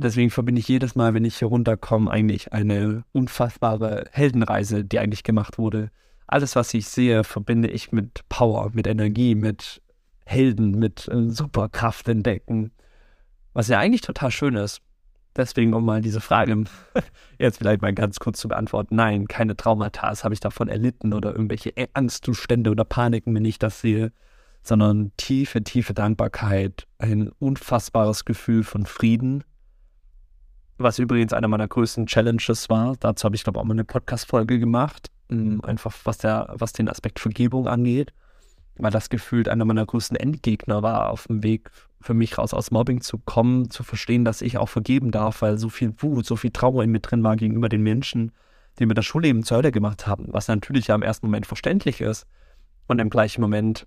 deswegen 0.00 0.30
verbinde 0.30 0.60
ich 0.60 0.68
jedes 0.68 0.94
Mal, 0.94 1.14
wenn 1.14 1.24
ich 1.24 1.36
hier 1.36 1.48
runterkomme, 1.48 2.10
eigentlich 2.10 2.52
eine 2.52 3.04
unfassbare 3.12 4.06
Heldenreise, 4.12 4.84
die 4.84 4.98
eigentlich 4.98 5.22
gemacht 5.22 5.58
wurde. 5.58 5.90
Alles, 6.26 6.56
was 6.56 6.72
ich 6.74 6.86
sehe, 6.86 7.24
verbinde 7.24 7.68
ich 7.68 7.92
mit 7.92 8.28
Power, 8.28 8.70
mit 8.72 8.86
Energie, 8.86 9.34
mit 9.34 9.82
Helden, 10.26 10.78
mit 10.78 11.08
äh, 11.08 11.28
Superkraft 11.28 12.08
entdecken. 12.08 12.72
Was 13.52 13.68
ja 13.68 13.78
eigentlich 13.78 14.00
total 14.02 14.30
schön 14.30 14.54
ist. 14.54 14.80
Deswegen, 15.36 15.74
um 15.74 15.84
mal 15.84 16.00
diese 16.00 16.20
Frage 16.20 16.64
jetzt 17.38 17.58
vielleicht 17.58 17.82
mal 17.82 17.94
ganz 17.94 18.18
kurz 18.18 18.40
zu 18.40 18.48
beantworten. 18.48 18.96
Nein, 18.96 19.28
keine 19.28 19.56
Traumata 19.56 20.12
habe 20.22 20.34
ich 20.34 20.40
davon 20.40 20.68
erlitten 20.68 21.12
oder 21.12 21.30
irgendwelche 21.32 21.72
Angstzustände 21.94 22.70
oder 22.70 22.84
Paniken, 22.84 23.34
wenn 23.34 23.44
ich 23.44 23.58
das 23.58 23.80
sehe, 23.80 24.12
sondern 24.62 25.12
tiefe, 25.16 25.62
tiefe 25.62 25.94
Dankbarkeit, 25.94 26.86
ein 26.98 27.30
unfassbares 27.38 28.24
Gefühl 28.24 28.64
von 28.64 28.86
Frieden, 28.86 29.44
was 30.78 30.98
übrigens 30.98 31.32
einer 31.32 31.48
meiner 31.48 31.68
größten 31.68 32.06
Challenges 32.06 32.68
war. 32.68 32.96
Dazu 32.98 33.24
habe 33.24 33.36
ich, 33.36 33.44
glaube 33.44 33.58
ich, 33.58 33.60
auch 33.60 33.66
mal 33.66 33.74
eine 33.74 33.84
Podcast-Folge 33.84 34.58
gemacht. 34.58 35.10
Ähm, 35.30 35.62
einfach 35.64 35.94
was, 36.04 36.18
der, 36.18 36.54
was 36.54 36.72
den 36.72 36.88
Aspekt 36.88 37.20
Vergebung 37.20 37.68
angeht. 37.68 38.12
Weil 38.82 38.90
das 38.90 39.10
gefühlt 39.10 39.48
einer 39.48 39.64
meiner 39.64 39.84
größten 39.84 40.16
Endgegner 40.16 40.82
war, 40.82 41.10
auf 41.10 41.26
dem 41.26 41.42
Weg 41.42 41.70
für 42.00 42.14
mich 42.14 42.38
raus 42.38 42.54
aus 42.54 42.70
Mobbing 42.70 43.02
zu 43.02 43.18
kommen, 43.18 43.70
zu 43.70 43.82
verstehen, 43.82 44.24
dass 44.24 44.40
ich 44.40 44.56
auch 44.56 44.68
vergeben 44.68 45.10
darf, 45.10 45.42
weil 45.42 45.58
so 45.58 45.68
viel 45.68 45.94
Wut, 45.98 46.24
so 46.24 46.36
viel 46.36 46.50
Trauer 46.50 46.82
in 46.82 46.90
mir 46.90 47.00
drin 47.00 47.22
war 47.22 47.36
gegenüber 47.36 47.68
den 47.68 47.82
Menschen, 47.82 48.32
die 48.78 48.86
mir 48.86 48.94
das 48.94 49.04
Schulleben 49.04 49.42
zur 49.42 49.58
Hölle 49.58 49.72
gemacht 49.72 50.06
haben. 50.06 50.28
Was 50.28 50.48
natürlich 50.48 50.86
ja 50.86 50.94
im 50.94 51.02
ersten 51.02 51.26
Moment 51.26 51.46
verständlich 51.46 52.00
ist. 52.00 52.26
Und 52.86 52.98
im 53.00 53.10
gleichen 53.10 53.42
Moment 53.42 53.86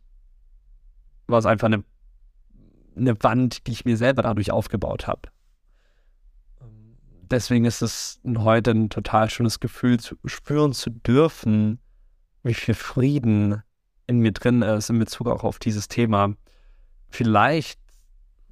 war 1.25 1.39
es 1.39 1.45
einfach 1.45 1.67
eine, 1.67 1.83
eine 2.95 3.21
Wand, 3.23 3.65
die 3.65 3.71
ich 3.71 3.85
mir 3.85 3.97
selber 3.97 4.21
dadurch 4.21 4.51
aufgebaut 4.51 5.07
habe 5.07 5.29
deswegen 7.33 7.65
ist 7.65 7.81
es 7.81 8.21
heute 8.37 8.71
ein 8.71 8.89
total 8.89 9.29
schönes 9.29 9.59
Gefühl, 9.59 9.99
zu 9.99 10.15
spüren 10.25 10.73
zu 10.73 10.89
dürfen, 10.89 11.79
wie 12.43 12.53
viel 12.53 12.75
Frieden 12.75 13.63
in 14.07 14.19
mir 14.19 14.31
drin 14.31 14.61
ist 14.61 14.89
in 14.89 14.99
Bezug 14.99 15.27
auch 15.27 15.43
auf 15.43 15.59
dieses 15.59 15.87
Thema. 15.87 16.33
Vielleicht, 17.09 17.79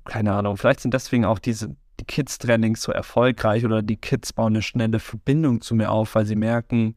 keine 0.06 0.34
Ahnung, 0.34 0.58
vielleicht 0.58 0.80
sind 0.82 0.94
deswegen 0.94 1.26
auch 1.26 1.40
diese 1.40 1.76
die 2.02 2.06
Kids-Trainings 2.06 2.82
so 2.82 2.92
erfolgreich 2.92 3.64
oder 3.64 3.82
die 3.82 3.98
Kids 3.98 4.34
bauen 4.34 4.54
eine 4.54 4.62
schnelle 4.62 5.00
Verbindung 5.00 5.62
zu 5.62 5.76
mir 5.76 5.92
auf, 5.92 6.16
weil 6.16 6.26
sie 6.26 6.36
merken, 6.36 6.96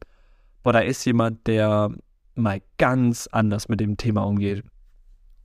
boah, 0.63 0.73
da 0.73 0.79
ist 0.79 1.05
jemand, 1.05 1.45
der 1.47 1.91
mal 2.33 2.61
ganz 2.77 3.27
anders 3.31 3.69
mit 3.69 3.79
dem 3.79 3.97
Thema 3.97 4.23
umgeht. 4.23 4.63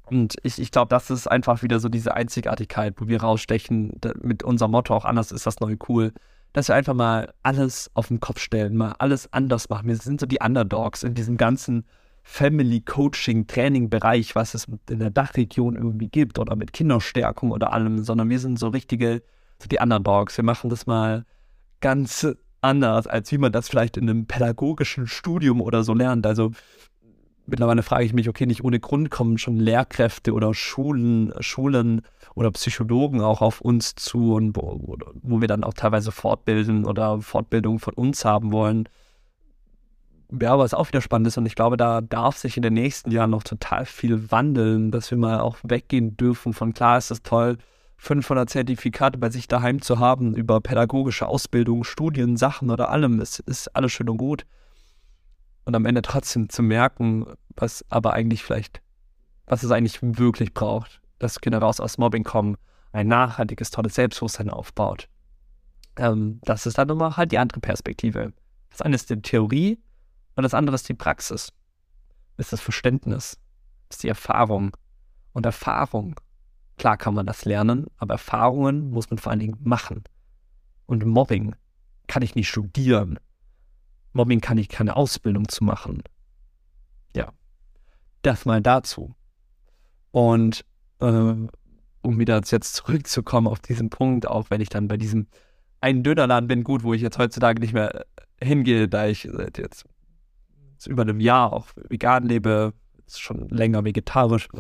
Und 0.06 0.37
ich, 0.43 0.59
ich 0.59 0.73
glaube, 0.73 0.89
das 0.89 1.11
ist 1.11 1.31
einfach 1.31 1.63
wieder 1.63 1.79
so 1.79 1.89
diese 1.89 2.15
Einzigartigkeit, 2.15 2.95
wo 2.99 3.06
wir 3.06 3.21
rausstechen, 3.21 4.01
mit 4.23 4.43
unserem 4.43 4.73
Motto 4.73 4.95
auch 4.95 5.05
anders 5.05 5.31
ist 5.31 5.47
das 5.47 5.61
neue 5.61 5.77
cool, 5.89 6.13
dass 6.53 6.69
wir 6.69 6.75
einfach 6.75 6.95
mal 6.95 7.33
alles 7.45 7.91
auf 7.95 8.09
den 8.09 8.19
Kopf 8.19 8.41
stellen, 8.41 8.77
mal 8.77 8.95
alles 8.99 9.33
anders 9.33 9.69
machen. 9.69 9.87
Wir 9.87 9.97
sind 9.97 10.21
so 10.21 10.27
die 10.27 10.41
Underdogs 10.43 11.05
in 11.05 11.15
diesem 11.15 11.37
ganzen 11.37 11.85
Family 12.32 12.81
Coaching 12.81 13.49
Training 13.49 13.91
Bereich, 13.91 14.37
was 14.37 14.55
es 14.55 14.69
in 14.88 15.00
der 15.00 15.11
Dachregion 15.11 15.75
irgendwie 15.75 16.06
gibt 16.06 16.38
oder 16.38 16.55
mit 16.55 16.73
Kinderstärkung 16.73 17.50
oder 17.50 17.73
allem, 17.73 18.05
sondern 18.05 18.31
wir 18.31 18.38
sind 18.38 18.56
so 18.56 18.69
richtige, 18.69 19.25
so 19.58 19.67
die 19.67 19.79
Underdogs. 19.79 20.37
Wir 20.37 20.44
machen 20.44 20.70
das 20.70 20.87
mal 20.87 21.27
ganz 21.81 22.29
anders, 22.60 23.08
als 23.08 23.32
wie 23.32 23.39
man 23.39 23.51
das 23.51 23.69
vielleicht 23.69 23.96
in 23.96 24.08
einem 24.08 24.27
pädagogischen 24.27 25.08
Studium 25.08 25.60
oder 25.60 25.82
so 25.82 25.93
lernt. 25.93 26.25
Also 26.25 26.53
mittlerweile 27.46 27.82
frage 27.82 28.05
ich 28.05 28.13
mich, 28.13 28.29
okay, 28.29 28.46
nicht 28.46 28.63
ohne 28.63 28.79
Grund 28.79 29.10
kommen 29.10 29.37
schon 29.37 29.56
Lehrkräfte 29.56 30.32
oder 30.32 30.55
Schulen, 30.55 31.32
Schulen 31.41 32.03
oder 32.37 32.53
Psychologen 32.53 33.22
auch 33.22 33.43
auf 33.43 33.60
uns 33.60 33.96
zu 33.96 34.34
und 34.34 34.56
wo, 34.56 34.96
wo 35.20 35.41
wir 35.41 35.49
dann 35.49 35.65
auch 35.65 35.75
teilweise 35.75 36.13
fortbilden 36.13 36.87
oder 36.87 37.20
Fortbildung 37.20 37.81
von 37.81 37.94
uns 37.94 38.25
haben 38.25 38.53
wollen. 38.53 38.89
Ja, 40.39 40.58
was 40.58 40.75
auch 40.75 40.89
wieder 40.89 41.01
spannend 41.01 41.27
ist 41.27 41.39
und 41.39 41.46
ich 41.46 41.56
glaube, 41.56 41.77
da 41.77 42.01
darf 42.01 42.37
sich 42.37 42.56
in 42.56 42.63
den 42.63 42.75
nächsten 42.75 43.10
Jahren 43.10 43.31
noch 43.31 43.43
total 43.43 43.84
viel 43.84 44.31
wandeln, 44.31 44.93
dass 44.93 45.10
wir 45.10 45.19
mal 45.19 45.41
auch 45.41 45.56
weggehen 45.63 46.17
dürfen 46.17 46.53
von 46.53 46.72
klar 46.72 46.99
ist 46.99 47.10
es 47.10 47.22
toll, 47.22 47.58
500 47.96 48.49
Zertifikate 48.49 49.19
bei 49.19 49.29
sich 49.29 49.49
daheim 49.49 49.82
zu 49.82 49.99
haben 49.99 50.34
über 50.34 50.60
pädagogische 50.60 51.27
Ausbildung, 51.27 51.84
Studien, 51.84 52.37
Sachen 52.39 52.70
oder 52.70 52.89
allem. 52.89 53.20
Es 53.20 53.41
ist 53.41 53.69
alles 53.77 53.93
schön 53.93 54.08
und 54.08 54.17
gut 54.17 54.46
und 55.65 55.75
am 55.75 55.84
Ende 55.84 56.01
trotzdem 56.01 56.49
zu 56.49 56.63
merken, 56.63 57.27
was 57.56 57.84
aber 57.91 58.15
eigentlich 58.15 58.43
vielleicht, 58.43 58.81
was 59.46 59.63
es 59.63 59.70
eigentlich 59.70 59.99
wirklich 60.03 60.55
braucht, 60.55 61.01
dass 61.19 61.41
Kinder 61.41 61.58
raus 61.58 61.79
aus 61.79 61.99
Mobbing 61.99 62.25
kommen, 62.25 62.56
ein 62.93 63.06
nachhaltiges, 63.06 63.70
tolles 63.70 63.96
Selbstbewusstsein 63.96 64.49
aufbaut. 64.49 65.08
Ähm, 65.96 66.41
das 66.43 66.67
ist 66.67 66.79
dann 66.79 66.89
nochmal 66.89 67.17
halt 67.17 67.32
die 67.32 67.39
andere 67.39 67.60
Perspektive. 67.60 68.32
Das 68.70 68.81
eine 68.81 68.94
ist 68.94 69.10
die 69.10 69.20
Theorie 69.20 69.79
und 70.37 70.43
das 70.43 70.55
andere 70.55 70.75
ist 70.75 70.89
die 70.89 70.94
Praxis. 70.94 71.53
Ist 72.37 72.53
das 72.53 72.60
Verständnis, 72.60 73.39
ist 73.91 74.03
die 74.03 74.08
Erfahrung. 74.08 74.77
Und 75.32 75.46
Erfahrung, 75.46 76.19
klar 76.79 76.96
kann 76.96 77.15
man 77.15 77.27
das 77.27 77.44
lernen, 77.44 77.87
aber 77.96 78.15
Erfahrungen 78.15 78.91
muss 78.91 79.10
man 79.10 79.19
vor 79.19 79.31
allen 79.31 79.41
Dingen 79.41 79.58
machen. 79.60 80.05
Und 80.87 81.05
Mobbing 81.05 81.55
kann 82.06 82.22
ich 82.22 82.34
nicht 82.34 82.49
studieren, 82.49 83.19
Mobbing 84.13 84.41
kann 84.41 84.58
ich 84.58 84.69
keine 84.69 84.96
Ausbildung 84.96 85.49
zu 85.49 85.63
machen. 85.65 86.03
Ja, 87.15 87.32
das 88.22 88.44
mal 88.44 88.60
dazu. 88.60 89.15
Und 90.10 90.65
äh, 91.01 91.34
um 92.03 92.19
wieder 92.19 92.41
jetzt 92.44 92.75
zurückzukommen 92.75 93.46
auf 93.46 93.60
diesen 93.60 93.91
Punkt, 93.91 94.27
auch 94.27 94.51
wenn 94.51 94.60
ich 94.60 94.69
dann 94.69 94.89
bei 94.89 94.96
diesem 94.96 95.29
einen 95.81 96.03
Dönerladen 96.03 96.49
bin, 96.49 96.65
gut, 96.65 96.82
wo 96.82 96.93
ich 96.93 97.03
jetzt 97.03 97.19
heutzutage 97.19 97.60
nicht 97.60 97.72
mehr 97.72 98.05
hingehe, 98.43 98.89
da 98.89 99.06
ich 99.06 99.29
seit 99.31 99.58
jetzt 99.58 99.84
über 100.87 101.03
einem 101.03 101.20
Jahr 101.20 101.53
auch 101.53 101.69
vegan 101.89 102.25
lebe, 102.25 102.72
ist 103.06 103.20
schon 103.20 103.49
länger 103.49 103.84
vegetarisch. 103.84 104.49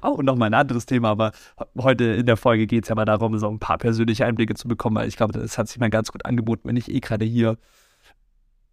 Auch 0.00 0.22
noch 0.22 0.36
mal 0.36 0.46
ein 0.46 0.54
anderes 0.54 0.86
Thema, 0.86 1.10
aber 1.10 1.32
heute 1.76 2.04
in 2.04 2.26
der 2.26 2.36
Folge 2.36 2.68
geht 2.68 2.84
es 2.84 2.88
ja 2.88 2.94
mal 2.94 3.04
darum, 3.04 3.36
so 3.36 3.48
ein 3.48 3.58
paar 3.58 3.78
persönliche 3.78 4.24
Einblicke 4.24 4.54
zu 4.54 4.68
bekommen, 4.68 4.96
weil 4.96 5.08
ich 5.08 5.16
glaube, 5.16 5.32
das 5.32 5.58
hat 5.58 5.66
sich 5.66 5.80
mal 5.80 5.90
ganz 5.90 6.12
gut 6.12 6.24
angeboten, 6.24 6.68
wenn 6.68 6.76
ich 6.76 6.88
eh 6.88 7.00
gerade 7.00 7.24
hier 7.24 7.58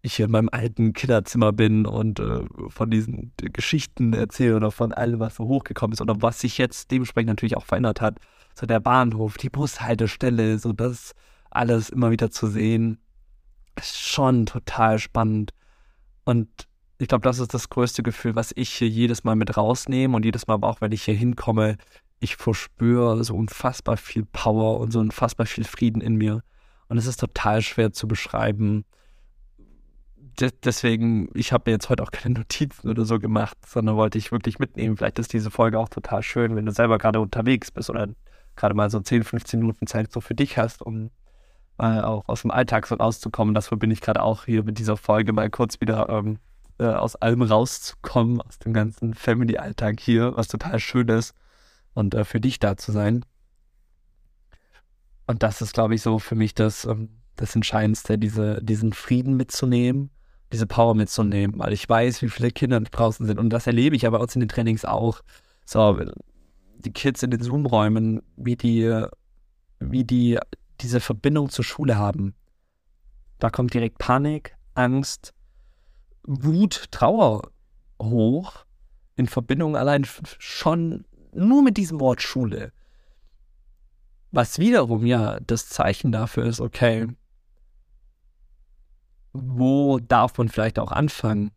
ich 0.04 0.16
hier 0.16 0.26
in 0.26 0.32
meinem 0.32 0.50
alten 0.52 0.92
Kinderzimmer 0.92 1.52
bin 1.52 1.86
und 1.86 2.20
äh, 2.20 2.42
von 2.68 2.90
diesen 2.90 3.32
Geschichten 3.38 4.12
erzähle 4.12 4.56
oder 4.56 4.70
von 4.70 4.92
allem, 4.92 5.18
was 5.18 5.36
so 5.36 5.46
hochgekommen 5.46 5.94
ist 5.94 6.02
oder 6.02 6.20
was 6.20 6.40
sich 6.40 6.58
jetzt 6.58 6.90
dementsprechend 6.90 7.30
natürlich 7.30 7.56
auch 7.56 7.64
verändert 7.64 8.02
hat. 8.02 8.18
So 8.54 8.66
der 8.66 8.80
Bahnhof, 8.80 9.38
die 9.38 9.48
Bushaltestelle, 9.48 10.58
so 10.58 10.74
das 10.74 11.14
alles 11.50 11.88
immer 11.88 12.10
wieder 12.10 12.30
zu 12.30 12.48
sehen, 12.48 12.98
ist 13.78 13.98
schon 13.98 14.44
total 14.44 14.98
spannend. 14.98 15.52
Und 16.24 16.48
ich 16.98 17.08
glaube, 17.08 17.22
das 17.22 17.38
ist 17.38 17.54
das 17.54 17.68
größte 17.68 18.02
Gefühl, 18.02 18.34
was 18.34 18.52
ich 18.54 18.70
hier 18.70 18.88
jedes 18.88 19.24
Mal 19.24 19.36
mit 19.36 19.56
rausnehme 19.56 20.16
und 20.16 20.24
jedes 20.24 20.46
Mal 20.46 20.54
aber 20.54 20.68
auch, 20.68 20.80
wenn 20.80 20.92
ich 20.92 21.02
hier 21.04 21.14
hinkomme, 21.14 21.76
ich 22.20 22.36
verspüre 22.36 23.22
so 23.24 23.34
unfassbar 23.34 23.96
viel 23.96 24.24
Power 24.24 24.80
und 24.80 24.92
so 24.92 25.00
unfassbar 25.00 25.46
viel 25.46 25.64
Frieden 25.64 26.00
in 26.00 26.16
mir. 26.16 26.42
Und 26.88 26.98
es 26.98 27.06
ist 27.06 27.20
total 27.20 27.62
schwer 27.62 27.92
zu 27.92 28.08
beschreiben 28.08 28.84
de 30.40 30.50
deswegen, 30.64 31.28
ich 31.34 31.52
habe 31.52 31.64
mir 31.66 31.74
jetzt 31.74 31.88
heute 31.88 32.02
auch 32.02 32.10
keine 32.10 32.34
Notizen 32.34 32.88
oder 32.88 33.04
so 33.04 33.18
gemacht, 33.18 33.56
sondern 33.66 33.96
wollte 33.96 34.18
ich 34.18 34.32
wirklich 34.32 34.58
mitnehmen. 34.58 34.96
Vielleicht 34.96 35.18
ist 35.18 35.32
diese 35.32 35.50
Folge 35.50 35.78
auch 35.78 35.88
total 35.88 36.22
schön, 36.22 36.56
wenn 36.56 36.66
du 36.66 36.72
selber 36.72 36.98
gerade 36.98 37.20
unterwegs 37.20 37.70
bist 37.70 37.90
oder 37.90 38.08
gerade 38.56 38.74
mal 38.74 38.90
so 38.90 39.00
10, 39.00 39.24
15 39.24 39.60
Minuten 39.60 39.86
Zeit 39.86 40.12
so 40.12 40.20
für 40.20 40.34
dich 40.34 40.58
hast, 40.58 40.82
um 40.82 41.10
mal 41.76 42.04
auch 42.04 42.28
aus 42.28 42.42
dem 42.42 42.50
Alltag 42.50 42.86
so 42.86 42.94
rauszukommen. 42.94 43.54
Das 43.54 43.68
verbinde 43.68 43.94
ich 43.94 44.00
gerade 44.00 44.22
auch 44.22 44.44
hier 44.44 44.62
mit 44.62 44.78
dieser 44.78 44.96
Folge 44.96 45.32
mal 45.32 45.50
kurz 45.50 45.80
wieder 45.80 46.08
ähm, 46.08 46.38
äh, 46.78 46.86
aus 46.86 47.16
allem 47.16 47.42
rauszukommen, 47.42 48.40
aus 48.40 48.58
dem 48.58 48.72
ganzen 48.72 49.14
Family-Alltag 49.14 50.00
hier, 50.00 50.36
was 50.36 50.48
total 50.48 50.78
schön 50.78 51.08
ist 51.08 51.34
und 51.94 52.14
äh, 52.14 52.24
für 52.24 52.40
dich 52.40 52.58
da 52.58 52.76
zu 52.76 52.92
sein. 52.92 53.24
Und 55.26 55.42
das 55.42 55.62
ist, 55.62 55.72
glaube 55.72 55.94
ich, 55.94 56.02
so 56.02 56.18
für 56.18 56.34
mich 56.34 56.54
das, 56.54 56.84
ähm, 56.84 57.08
das 57.36 57.54
Entscheidendste, 57.54 58.18
diese, 58.18 58.62
diesen 58.62 58.92
Frieden 58.92 59.36
mitzunehmen 59.36 60.10
diese 60.54 60.66
Power 60.66 60.94
mitzunehmen, 60.94 61.58
weil 61.58 61.72
ich 61.72 61.88
weiß, 61.88 62.22
wie 62.22 62.28
viele 62.28 62.50
Kinder 62.50 62.80
draußen 62.80 63.26
sind. 63.26 63.38
Und 63.38 63.50
das 63.50 63.66
erlebe 63.66 63.96
ich 63.96 64.02
bei 64.02 64.16
uns 64.16 64.34
in 64.36 64.40
den 64.40 64.48
Trainings 64.48 64.84
auch. 64.84 65.20
So, 65.66 65.98
die 66.78 66.92
Kids 66.92 67.22
in 67.22 67.30
den 67.30 67.42
Zoom-Räumen, 67.42 68.22
wie 68.36 68.56
die, 68.56 69.04
wie 69.80 70.04
die 70.04 70.38
diese 70.84 71.00
Verbindung 71.00 71.48
zur 71.48 71.64
Schule 71.64 71.96
haben. 71.96 72.34
Da 73.38 73.50
kommt 73.50 73.74
direkt 73.74 73.98
Panik, 73.98 74.56
Angst, 74.74 75.34
Wut, 76.22 76.90
Trauer 76.90 77.50
hoch 78.00 78.64
in 79.16 79.26
Verbindung 79.26 79.76
allein 79.76 80.06
schon 80.38 81.04
nur 81.32 81.62
mit 81.62 81.76
diesem 81.76 82.00
Wort 82.00 82.22
Schule. 82.22 82.72
Was 84.30 84.58
wiederum 84.58 85.06
ja 85.06 85.38
das 85.40 85.68
Zeichen 85.68 86.12
dafür 86.12 86.44
ist, 86.44 86.60
okay, 86.60 87.08
wo 89.32 89.98
darf 89.98 90.36
man 90.38 90.48
vielleicht 90.48 90.78
auch 90.78 90.92
anfangen? 90.92 91.50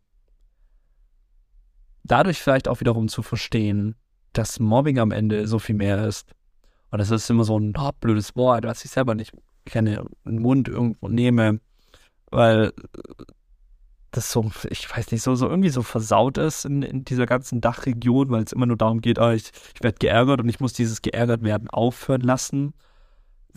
Dadurch 2.04 2.40
vielleicht 2.40 2.68
auch 2.68 2.80
wiederum 2.80 3.08
zu 3.08 3.22
verstehen, 3.22 3.94
dass 4.32 4.60
Mobbing 4.60 4.98
am 4.98 5.10
Ende 5.10 5.46
so 5.46 5.58
viel 5.58 5.74
mehr 5.74 6.06
ist. 6.06 6.34
Und 6.90 6.98
das 6.98 7.10
ist 7.10 7.28
immer 7.28 7.44
so 7.44 7.58
ein 7.58 7.74
oh, 7.78 7.90
blödes 8.00 8.34
Wort, 8.36 8.64
was 8.64 8.84
ich 8.84 8.90
selber 8.90 9.14
nicht 9.14 9.32
kenne, 9.64 10.04
den 10.24 10.40
Mund 10.40 10.68
irgendwo 10.68 11.08
nehme, 11.08 11.60
weil 12.30 12.72
das 14.10 14.32
so, 14.32 14.50
ich 14.70 14.90
weiß 14.90 15.12
nicht, 15.12 15.22
so, 15.22 15.34
so 15.34 15.48
irgendwie 15.48 15.68
so 15.68 15.82
versaut 15.82 16.38
ist 16.38 16.64
in, 16.64 16.82
in 16.82 17.04
dieser 17.04 17.26
ganzen 17.26 17.60
Dachregion, 17.60 18.30
weil 18.30 18.42
es 18.42 18.52
immer 18.52 18.66
nur 18.66 18.78
darum 18.78 19.02
geht, 19.02 19.18
oh, 19.18 19.30
ich, 19.30 19.52
ich 19.74 19.82
werde 19.82 19.98
geärgert 19.98 20.40
und 20.40 20.48
ich 20.48 20.60
muss 20.60 20.72
dieses 20.72 21.02
geärgert 21.02 21.42
werden 21.42 21.68
aufhören 21.68 22.22
lassen 22.22 22.72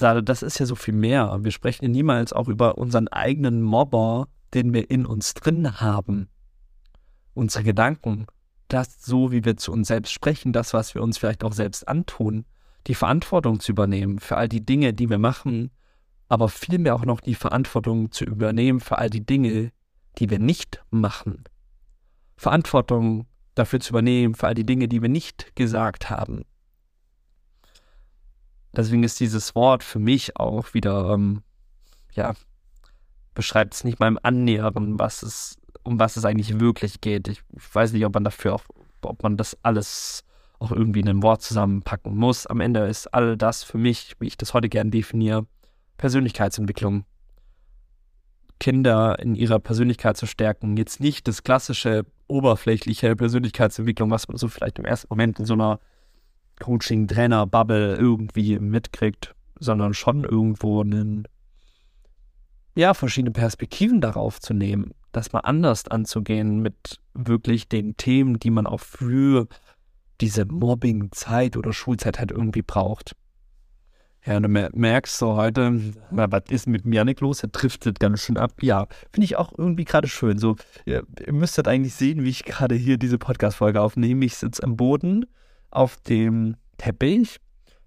das 0.02 0.42
ist 0.42 0.60
ja 0.60 0.66
so 0.66 0.76
viel 0.76 0.94
mehr. 0.94 1.38
Wir 1.42 1.52
sprechen 1.52 1.86
ja 1.86 1.90
niemals 1.90 2.34
auch 2.34 2.48
über 2.48 2.78
unseren 2.78 3.08
eigenen 3.08 3.62
Mobber, 3.62 4.28
den 4.54 4.74
wir 4.74 4.90
in 4.90 5.06
uns 5.06 5.34
drin 5.34 5.80
haben. 5.80 6.28
Unsere 7.34 7.64
Gedanken, 7.64 8.28
das 8.68 9.04
so, 9.04 9.32
wie 9.32 9.46
wir 9.46 9.58
zu 9.58 9.72
uns 9.72 9.88
selbst 9.88 10.12
sprechen, 10.12 10.54
das, 10.54 10.74
was 10.74 10.96
wir 10.96 11.02
uns 11.02 11.18
vielleicht 11.18 11.44
auch 11.44 11.54
selbst 11.54 11.88
antun, 11.88 12.46
die 12.88 12.96
Verantwortung 12.96 13.60
zu 13.60 13.72
übernehmen 13.72 14.20
für 14.20 14.38
all 14.38 14.50
die 14.50 14.66
Dinge, 14.66 14.94
die 14.94 15.10
wir 15.10 15.20
machen, 15.20 15.72
aber 16.28 16.50
vielmehr 16.50 16.96
auch 16.96 17.06
noch 17.06 17.20
die 17.20 17.36
Verantwortung 17.36 18.12
zu 18.12 18.24
übernehmen 18.24 18.80
für 18.80 18.98
all 18.98 19.10
die 19.10 19.26
Dinge, 19.26 19.72
die 20.18 20.30
wir 20.30 20.40
nicht 20.40 20.84
machen. 20.90 21.44
Verantwortung 22.38 23.28
dafür 23.56 23.80
zu 23.80 23.92
übernehmen 23.92 24.36
für 24.36 24.48
all 24.48 24.56
die 24.56 24.66
Dinge, 24.66 24.88
die 24.88 25.02
wir 25.02 25.10
nicht 25.10 25.56
gesagt 25.56 26.10
haben. 26.10 26.44
Deswegen 28.74 29.04
ist 29.04 29.20
dieses 29.20 29.54
Wort 29.56 29.84
für 29.84 30.00
mich 30.00 30.38
auch 30.38 30.74
wieder, 30.74 31.14
ähm, 31.14 31.44
ja, 32.14 32.34
beschreibt 33.34 33.74
es 33.74 33.84
nicht 33.84 34.00
mal 34.00 34.08
im 34.08 34.20
Annähern, 34.22 34.98
was 34.98 35.24
es, 35.24 35.58
um 35.84 36.00
was 36.00 36.16
es 36.16 36.26
eigentlich 36.26 36.60
wirklich 36.60 37.02
geht. 37.02 37.28
Ich, 37.28 37.42
ich 37.56 37.76
weiß 37.76 37.92
nicht, 37.92 38.06
ob 38.06 38.14
man 38.14 38.24
dafür 38.24 38.56
auch, 38.56 38.64
ob 39.02 39.24
man 39.24 39.38
das 39.38 39.58
alles 39.64 40.24
auch 40.62 40.72
irgendwie 40.72 41.00
in 41.00 41.10
ein 41.10 41.24
Wort 41.24 41.42
zusammenpacken 41.42 42.16
muss. 42.16 42.46
Am 42.46 42.60
Ende 42.60 42.86
ist 42.86 43.08
all 43.08 43.36
das 43.36 43.64
für 43.64 43.80
mich, 43.80 44.16
wie 44.20 44.28
ich 44.28 44.38
das 44.38 44.54
heute 44.54 44.70
gern 44.70 44.92
definiere, 44.92 45.48
Persönlichkeitsentwicklung. 45.98 47.04
Kinder 48.60 49.18
in 49.18 49.34
ihrer 49.34 49.60
Persönlichkeit 49.60 50.18
zu 50.18 50.28
stärken. 50.28 50.78
Jetzt 50.78 51.00
nicht 51.00 51.28
das 51.28 51.42
klassische 51.42 52.06
oberflächliche 52.28 53.16
Persönlichkeitsentwicklung, 53.16 54.12
was 54.12 54.28
man 54.28 54.38
so 54.38 54.48
vielleicht 54.48 54.78
im 54.78 54.86
ersten 54.86 55.08
Moment 55.10 55.40
in 55.40 55.46
so 55.46 55.56
einer 55.56 55.80
Coaching, 56.60 57.08
Trainer, 57.08 57.48
Bubble 57.48 57.96
irgendwie 57.96 58.60
mitkriegt, 58.60 59.34
sondern 59.60 59.96
schon 59.96 60.24
irgendwo 60.24 60.82
einen, 60.82 61.28
ja, 62.76 62.94
verschiedene 62.94 63.32
Perspektiven 63.32 64.00
darauf 64.00 64.40
zu 64.40 64.54
nehmen, 64.54 64.94
das 65.12 65.34
mal 65.34 65.40
anders 65.40 65.88
anzugehen 65.88 66.62
mit 66.62 67.02
wirklich 67.16 67.68
den 67.68 67.98
Themen, 67.98 68.38
die 68.38 68.52
man 68.52 68.68
auch 68.68 68.80
für 68.80 69.48
diese 70.22 70.46
Mobbing-Zeit 70.46 71.58
oder 71.58 71.74
Schulzeit 71.74 72.20
halt 72.20 72.32
irgendwie 72.32 72.62
braucht. 72.62 73.16
Ja, 74.24 74.40
du 74.40 74.48
merkst 74.48 75.18
so 75.18 75.36
heute, 75.36 75.80
was 76.12 76.44
ist 76.50 76.68
mit 76.68 76.86
mir 76.86 77.04
nicht 77.04 77.22
los? 77.22 77.42
Er 77.42 77.50
driftet 77.50 78.00
ganz 78.00 78.22
schön 78.22 78.38
ab. 78.38 78.54
Ja, 78.62 78.88
finde 79.12 79.26
ich 79.26 79.36
auch 79.36 79.52
irgendwie 79.58 79.84
gerade 79.84 80.08
schön. 80.08 80.38
So, 80.38 80.58
ihr, 80.86 81.04
ihr 81.26 81.34
müsstet 81.34 81.68
eigentlich 81.68 81.96
sehen, 81.96 82.24
wie 82.24 82.30
ich 82.30 82.46
gerade 82.46 82.76
hier 82.76 82.98
diese 82.98 83.18
Podcast-Folge 83.18 83.82
aufnehme. 83.82 84.24
Ich 84.24 84.36
sitze 84.36 84.62
am 84.62 84.78
Boden, 84.78 85.26
auf 85.72 85.98
dem 85.98 86.56
Teppich, 86.78 87.38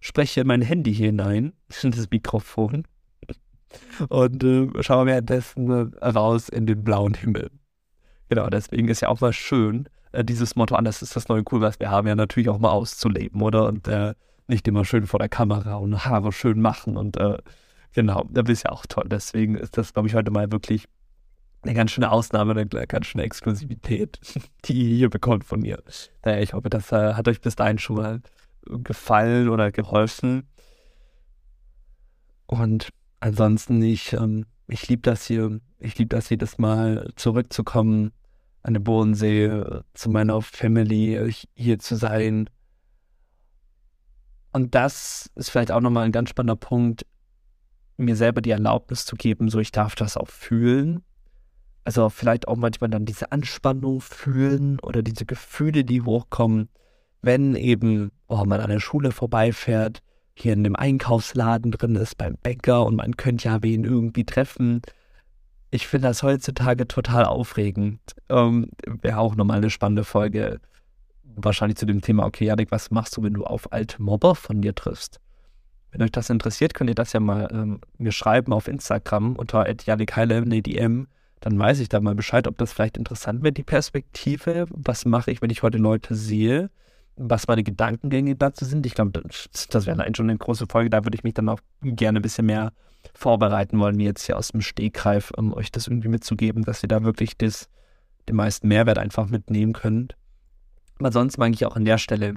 spreche 0.01 0.45
mein 0.45 0.63
Handy 0.63 0.93
hier 0.93 1.07
hinein, 1.07 1.53
das 1.83 2.11
Mikrofon, 2.11 2.85
und 4.09 4.43
äh, 4.43 4.83
schaue 4.83 5.07
währenddessen 5.07 5.71
raus 5.71 6.49
in 6.49 6.67
den 6.67 6.83
blauen 6.83 7.15
Himmel. 7.15 7.51
Genau, 8.29 8.49
deswegen 8.49 8.89
ist 8.89 9.03
ja 9.03 9.09
auch 9.09 9.21
mal 9.21 9.33
schön, 9.33 9.89
äh, 10.15 10.25
dieses 10.25 10.57
Motto 10.57 10.75
an, 10.75 10.85
das 10.85 11.03
ist 11.03 11.17
das 11.17 11.29
neue 11.29 11.43
Cool, 11.51 11.61
was 11.61 11.81
wir 11.81 11.91
haben, 11.91 12.07
ja 12.07 12.15
natürlich 12.15 12.49
auch 12.49 12.59
mal 12.59 12.71
auszuleben, 12.71 13.43
oder? 13.43 13.67
Und 13.67 13.89
äh, 13.89 14.15
nicht 14.47 14.67
immer 14.69 14.85
schön 14.85 15.07
vor 15.07 15.19
der 15.19 15.29
Kamera 15.29 15.77
und 15.77 16.05
Haare 16.05 16.33
schön 16.33 16.61
machen 16.61 16.97
und 16.97 17.17
äh, 17.17 17.39
genau, 17.93 18.27
das 18.31 18.49
ist 18.49 18.65
ja 18.65 18.73
auch 18.73 18.87
toll. 18.87 19.05
Deswegen 19.09 19.57
ist 19.57 19.77
das, 19.79 19.93
glaube 19.93 20.09
ich, 20.09 20.15
heute 20.15 20.31
mal 20.31 20.53
wirklich 20.53 20.87
eine 21.63 21.75
ganz 21.75 21.93
schöne 21.93 22.11
Ausnahme, 22.11 22.53
eine 22.53 22.67
ganz 22.67 23.07
schöne 23.07 23.25
Exklusivität, 23.25 24.21
die 24.65 24.75
ihr 24.75 24.97
hier 24.97 25.11
bekommt 25.11 25.45
von 25.45 25.61
mir. 25.61 25.83
Naja, 26.25 26.43
ich 26.43 26.53
hoffe, 26.53 26.69
das 26.69 26.93
äh, 26.93 27.15
hat 27.15 27.27
euch 27.29 27.41
bis 27.41 27.57
dahin 27.57 27.79
schon 27.79 27.97
mal 27.97 28.21
gefallen 28.67 29.49
oder 29.49 29.73
geholfen. 29.73 30.49
Und 32.47 32.91
ansonsten, 33.21 33.83
ich, 33.83 34.13
ähm, 34.13 34.47
ich 34.69 34.89
liebe 34.89 35.03
das 35.03 35.27
hier. 35.27 35.61
Ich 35.79 35.99
liebe 35.99 36.15
das 36.15 36.29
jedes 36.31 36.59
Mal 36.59 37.11
zurückzukommen 37.17 38.13
an 38.65 38.75
den 38.75 38.83
Bodensee, 38.83 39.63
zu 39.95 40.11
meiner 40.11 40.43
Family, 40.43 41.33
hier 41.55 41.79
zu 41.79 41.95
sein. 41.95 42.51
Und 44.53 44.75
das 44.75 45.31
ist 45.37 45.51
vielleicht 45.51 45.71
auch 45.71 45.81
nochmal 45.81 46.05
ein 46.05 46.13
ganz 46.13 46.31
spannender 46.31 46.57
Punkt, 46.57 47.07
mir 47.97 48.17
selber 48.17 48.41
die 48.41 48.51
Erlaubnis 48.51 49.07
zu 49.07 49.15
geben, 49.15 49.49
so 49.49 49.61
ich 49.61 49.71
darf 49.71 49.95
das 49.95 50.17
auch 50.17 50.29
fühlen 50.29 51.05
also 51.85 52.09
vielleicht 52.09 52.49
auch 52.49 52.57
manchmal 52.57 52.91
dann 52.91 53.05
diese 53.05 53.31
Anspannung 53.31 54.01
fühlen 54.01 54.81
oder 54.81 55.03
diese 55.03 55.27
Gefühle, 55.27 55.85
die 55.85 56.03
hochkommen, 56.03 56.71
wenn 57.23 57.55
eben 57.55 58.11
oh, 58.27 58.45
man 58.45 58.61
an 58.61 58.71
der 58.71 58.81
Schule 58.81 59.13
vorbeifährt, 59.13 60.03
hier 60.35 60.55
in 60.55 60.65
dem 60.65 60.77
Einkaufsladen 60.77 61.71
drin 61.71 61.95
ist, 61.95 62.17
beim 62.17 62.37
Bäcker 62.43 62.85
und 62.87 62.97
man 62.97 63.17
könnte 63.17 63.49
ja 63.49 63.63
wen 63.63 63.85
irgendwie 63.85 64.25
treffen. 64.25 64.81
Ich 65.75 65.89
finde 65.89 66.07
das 66.07 66.23
heutzutage 66.23 66.87
total 66.87 67.25
aufregend. 67.25 67.99
Ähm, 68.29 68.71
Wäre 68.87 69.19
auch 69.19 69.35
nochmal 69.35 69.57
eine 69.57 69.71
spannende 69.71 70.05
Folge. 70.05 70.61
Wahrscheinlich 71.25 71.77
zu 71.79 71.85
dem 71.85 72.01
Thema, 72.01 72.27
okay, 72.27 72.45
Janik, 72.45 72.71
was 72.71 72.93
machst 72.93 73.17
du, 73.17 73.25
wenn 73.25 73.35
du 73.35 73.43
auf 73.43 73.73
alte 73.73 74.01
Mobber 74.01 74.37
von 74.37 74.63
dir 74.63 74.77
triffst? 74.77 75.19
Wenn 75.91 76.01
euch 76.03 76.13
das 76.13 76.31
interessiert, 76.31 76.75
könnt 76.75 76.91
ihr 76.91 76.95
das 76.95 77.13
ja 77.13 77.19
mal 77.19 77.49
ähm, 77.51 77.81
mir 77.99 78.13
schreiben 78.13 78.53
auf 78.53 78.69
Instagram 78.69 79.35
unter 79.35 79.67
Janik 79.85 80.15
Heile, 80.15 80.37
eine 80.37 80.63
DM 80.63 81.09
dann 81.41 81.59
weiß 81.59 81.81
ich 81.81 81.91
da 81.91 82.01
mal 82.01 82.15
Bescheid, 82.15 82.49
ob 82.49 82.57
das 82.57 82.73
vielleicht 82.73 82.97
interessant 82.97 83.43
wird, 83.43 83.59
die 83.59 83.65
Perspektive. 83.65 84.65
Was 84.71 85.05
mache 85.05 85.31
ich, 85.31 85.43
wenn 85.43 85.51
ich 85.51 85.63
heute 85.63 85.77
Leute 85.77 86.15
sehe? 86.15 86.71
Was 87.17 87.47
meine 87.47 87.63
Gedankengänge 87.63 88.35
dazu 88.35 88.65
sind. 88.65 88.87
Ich 88.87 88.95
glaube, 88.95 89.23
das, 89.71 89.87
wäre 89.87 90.05
schon 90.17 90.31
eine 90.31 90.39
große 90.39 90.67
Folge. 90.69 90.91
Da 90.91 91.05
würde 91.05 91.17
ich 91.17 91.25
mich 91.25 91.35
dann 91.35 91.49
auch 91.49 91.61
gerne 91.83 92.19
ein 92.19 92.23
bisschen 92.23 92.47
mehr 92.47 92.73
vorbereiten 93.15 93.79
wollen, 93.79 93.99
wie 93.99 94.05
jetzt 94.05 94.27
hier 94.27 94.37
aus 94.37 94.49
dem 94.49 94.61
Stegreif, 94.61 95.31
um 95.37 95.53
euch 95.53 95.71
das 95.71 95.87
irgendwie 95.87 96.09
mitzugeben, 96.09 96.65
dass 96.65 96.83
ihr 96.83 96.89
da 96.89 97.05
wirklich 97.05 97.37
das, 97.37 97.69
den 98.29 98.37
meisten 98.37 98.67
Mehrwert 98.69 98.99
einfach 98.99 99.29
mitnehmen 99.29 99.75
könnt. 99.75 100.17
Aber 100.99 101.13
sonst 101.13 101.39
mag 101.39 101.53
ich 101.53 101.67
auch 101.67 101.77
an 101.77 101.85
der 101.85 101.99
Stelle 101.99 102.35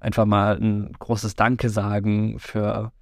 einfach 0.00 0.24
mal 0.24 0.56
ein 0.56 0.92
großes 0.98 1.34
Danke 1.34 1.68
sagen 1.68 2.38
für 2.38 2.92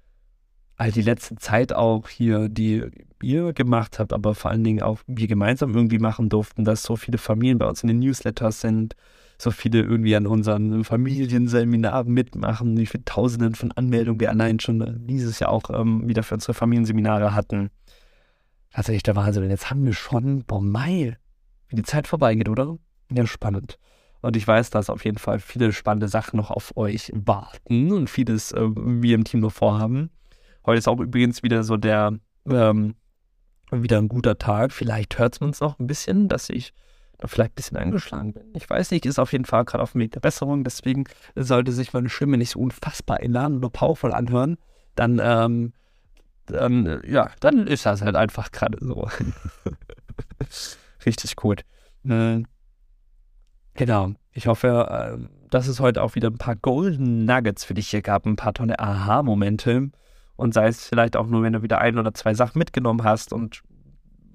all 0.75 0.91
die 0.91 1.01
letzte 1.01 1.35
Zeit 1.35 1.73
auch 1.73 2.07
hier, 2.07 2.49
die 2.49 2.83
ihr 3.21 3.53
gemacht 3.53 3.97
habt, 3.97 4.13
aber 4.13 4.35
vor 4.35 4.51
allen 4.51 4.63
Dingen 4.63 4.83
auch 4.83 4.99
wir 5.07 5.27
gemeinsam 5.27 5.73
irgendwie 5.73 5.99
machen 5.99 6.29
durften, 6.29 6.65
dass 6.65 6.83
so 6.83 6.95
viele 6.95 7.17
Familien 7.17 7.57
bei 7.57 7.67
uns 7.67 7.81
in 7.81 7.87
den 7.87 7.99
Newsletters 7.99 8.61
sind, 8.61 8.95
so 9.37 9.51
viele 9.51 9.81
irgendwie 9.81 10.15
an 10.15 10.25
unseren 10.25 10.83
Familienseminaren 10.83 12.11
mitmachen, 12.11 12.77
wie 12.77 12.87
viele 12.87 13.05
Tausenden 13.05 13.55
von 13.55 13.71
Anmeldungen 13.71 14.19
wir 14.19 14.31
allein 14.31 14.59
schon 14.59 15.05
dieses 15.07 15.39
Jahr 15.39 15.51
auch 15.51 15.69
ähm, 15.69 16.07
wieder 16.07 16.23
für 16.23 16.35
unsere 16.35 16.53
Familienseminare 16.53 17.35
hatten. 17.35 17.69
Tatsächlich 18.71 19.03
der 19.03 19.15
Wahnsinn. 19.15 19.43
Und 19.43 19.49
jetzt 19.49 19.69
haben 19.69 19.85
wir 19.85 19.93
schon, 19.93 20.43
boah, 20.43 20.61
Mai, 20.61 21.17
wie 21.67 21.75
die 21.75 21.83
Zeit 21.83 22.07
vorbeigeht, 22.07 22.49
oder? 22.49 22.77
Ja, 23.11 23.25
spannend. 23.27 23.77
Und 24.21 24.35
ich 24.35 24.47
weiß, 24.47 24.71
dass 24.71 24.89
auf 24.89 25.05
jeden 25.05 25.19
Fall 25.19 25.39
viele 25.39 25.71
spannende 25.71 26.07
Sachen 26.07 26.37
noch 26.37 26.49
auf 26.49 26.75
euch 26.75 27.11
warten 27.13 27.91
und 27.91 28.09
vieles 28.09 28.51
äh, 28.51 28.67
wir 28.75 29.15
im 29.15 29.23
Team 29.23 29.41
noch 29.41 29.51
vorhaben. 29.51 30.09
Heute 30.65 30.79
ist 30.79 30.87
auch 30.87 30.99
übrigens 30.99 31.43
wieder 31.43 31.63
so 31.63 31.77
der, 31.77 32.17
ähm, 32.49 32.95
wieder 33.71 33.99
ein 33.99 34.07
guter 34.07 34.37
Tag. 34.37 34.73
Vielleicht 34.73 35.19
hört 35.19 35.35
es 35.35 35.41
uns 35.41 35.59
noch 35.59 35.79
ein 35.79 35.87
bisschen, 35.87 36.27
dass 36.27 36.49
ich 36.49 36.73
vielleicht 37.25 37.53
ein 37.53 37.55
bisschen 37.55 37.77
angeschlagen 37.77 38.33
bin. 38.33 38.43
Ich 38.53 38.69
weiß 38.69 38.91
nicht, 38.91 39.05
ist 39.05 39.19
auf 39.19 39.31
jeden 39.31 39.45
Fall 39.45 39.65
gerade 39.65 39.81
auf 39.81 39.93
dem 39.93 40.01
Weg 40.01 40.11
der 40.11 40.19
Besserung. 40.19 40.63
Deswegen 40.63 41.05
sollte 41.35 41.71
sich 41.71 41.93
meine 41.93 42.09
Stimme 42.09 42.37
nicht 42.37 42.51
so 42.51 42.59
unfassbar 42.59 43.21
elan 43.21 43.57
oder 43.57 43.69
powerful 43.69 44.13
anhören. 44.13 44.57
Dann, 44.95 45.19
ähm, 45.23 45.73
dann, 46.45 47.01
ja, 47.07 47.31
dann 47.39 47.65
ist 47.67 47.85
das 47.85 48.01
halt 48.01 48.15
einfach 48.15 48.51
gerade 48.51 48.77
so. 48.81 49.07
Richtig 51.05 51.35
gut. 51.35 51.63
Äh, 52.07 52.43
genau. 53.73 54.11
Ich 54.31 54.47
hoffe, 54.47 55.17
äh, 55.19 55.47
dass 55.49 55.67
es 55.67 55.79
heute 55.79 56.03
auch 56.03 56.15
wieder 56.15 56.29
ein 56.29 56.37
paar 56.37 56.55
Golden 56.55 57.25
Nuggets 57.25 57.63
für 57.63 57.73
dich 57.73 57.89
hier 57.89 58.01
gab, 58.01 58.25
ein 58.25 58.35
paar 58.35 58.53
tolle 58.53 58.79
Aha-Momente. 58.79 59.89
Und 60.35 60.53
sei 60.53 60.67
es 60.67 60.85
vielleicht 60.87 61.15
auch 61.15 61.25
nur, 61.25 61.41
wenn 61.41 61.53
du 61.53 61.63
wieder 61.63 61.79
ein 61.79 61.97
oder 61.97 62.13
zwei 62.13 62.35
Sachen 62.35 62.59
mitgenommen 62.59 63.03
hast. 63.03 63.33
Und 63.33 63.63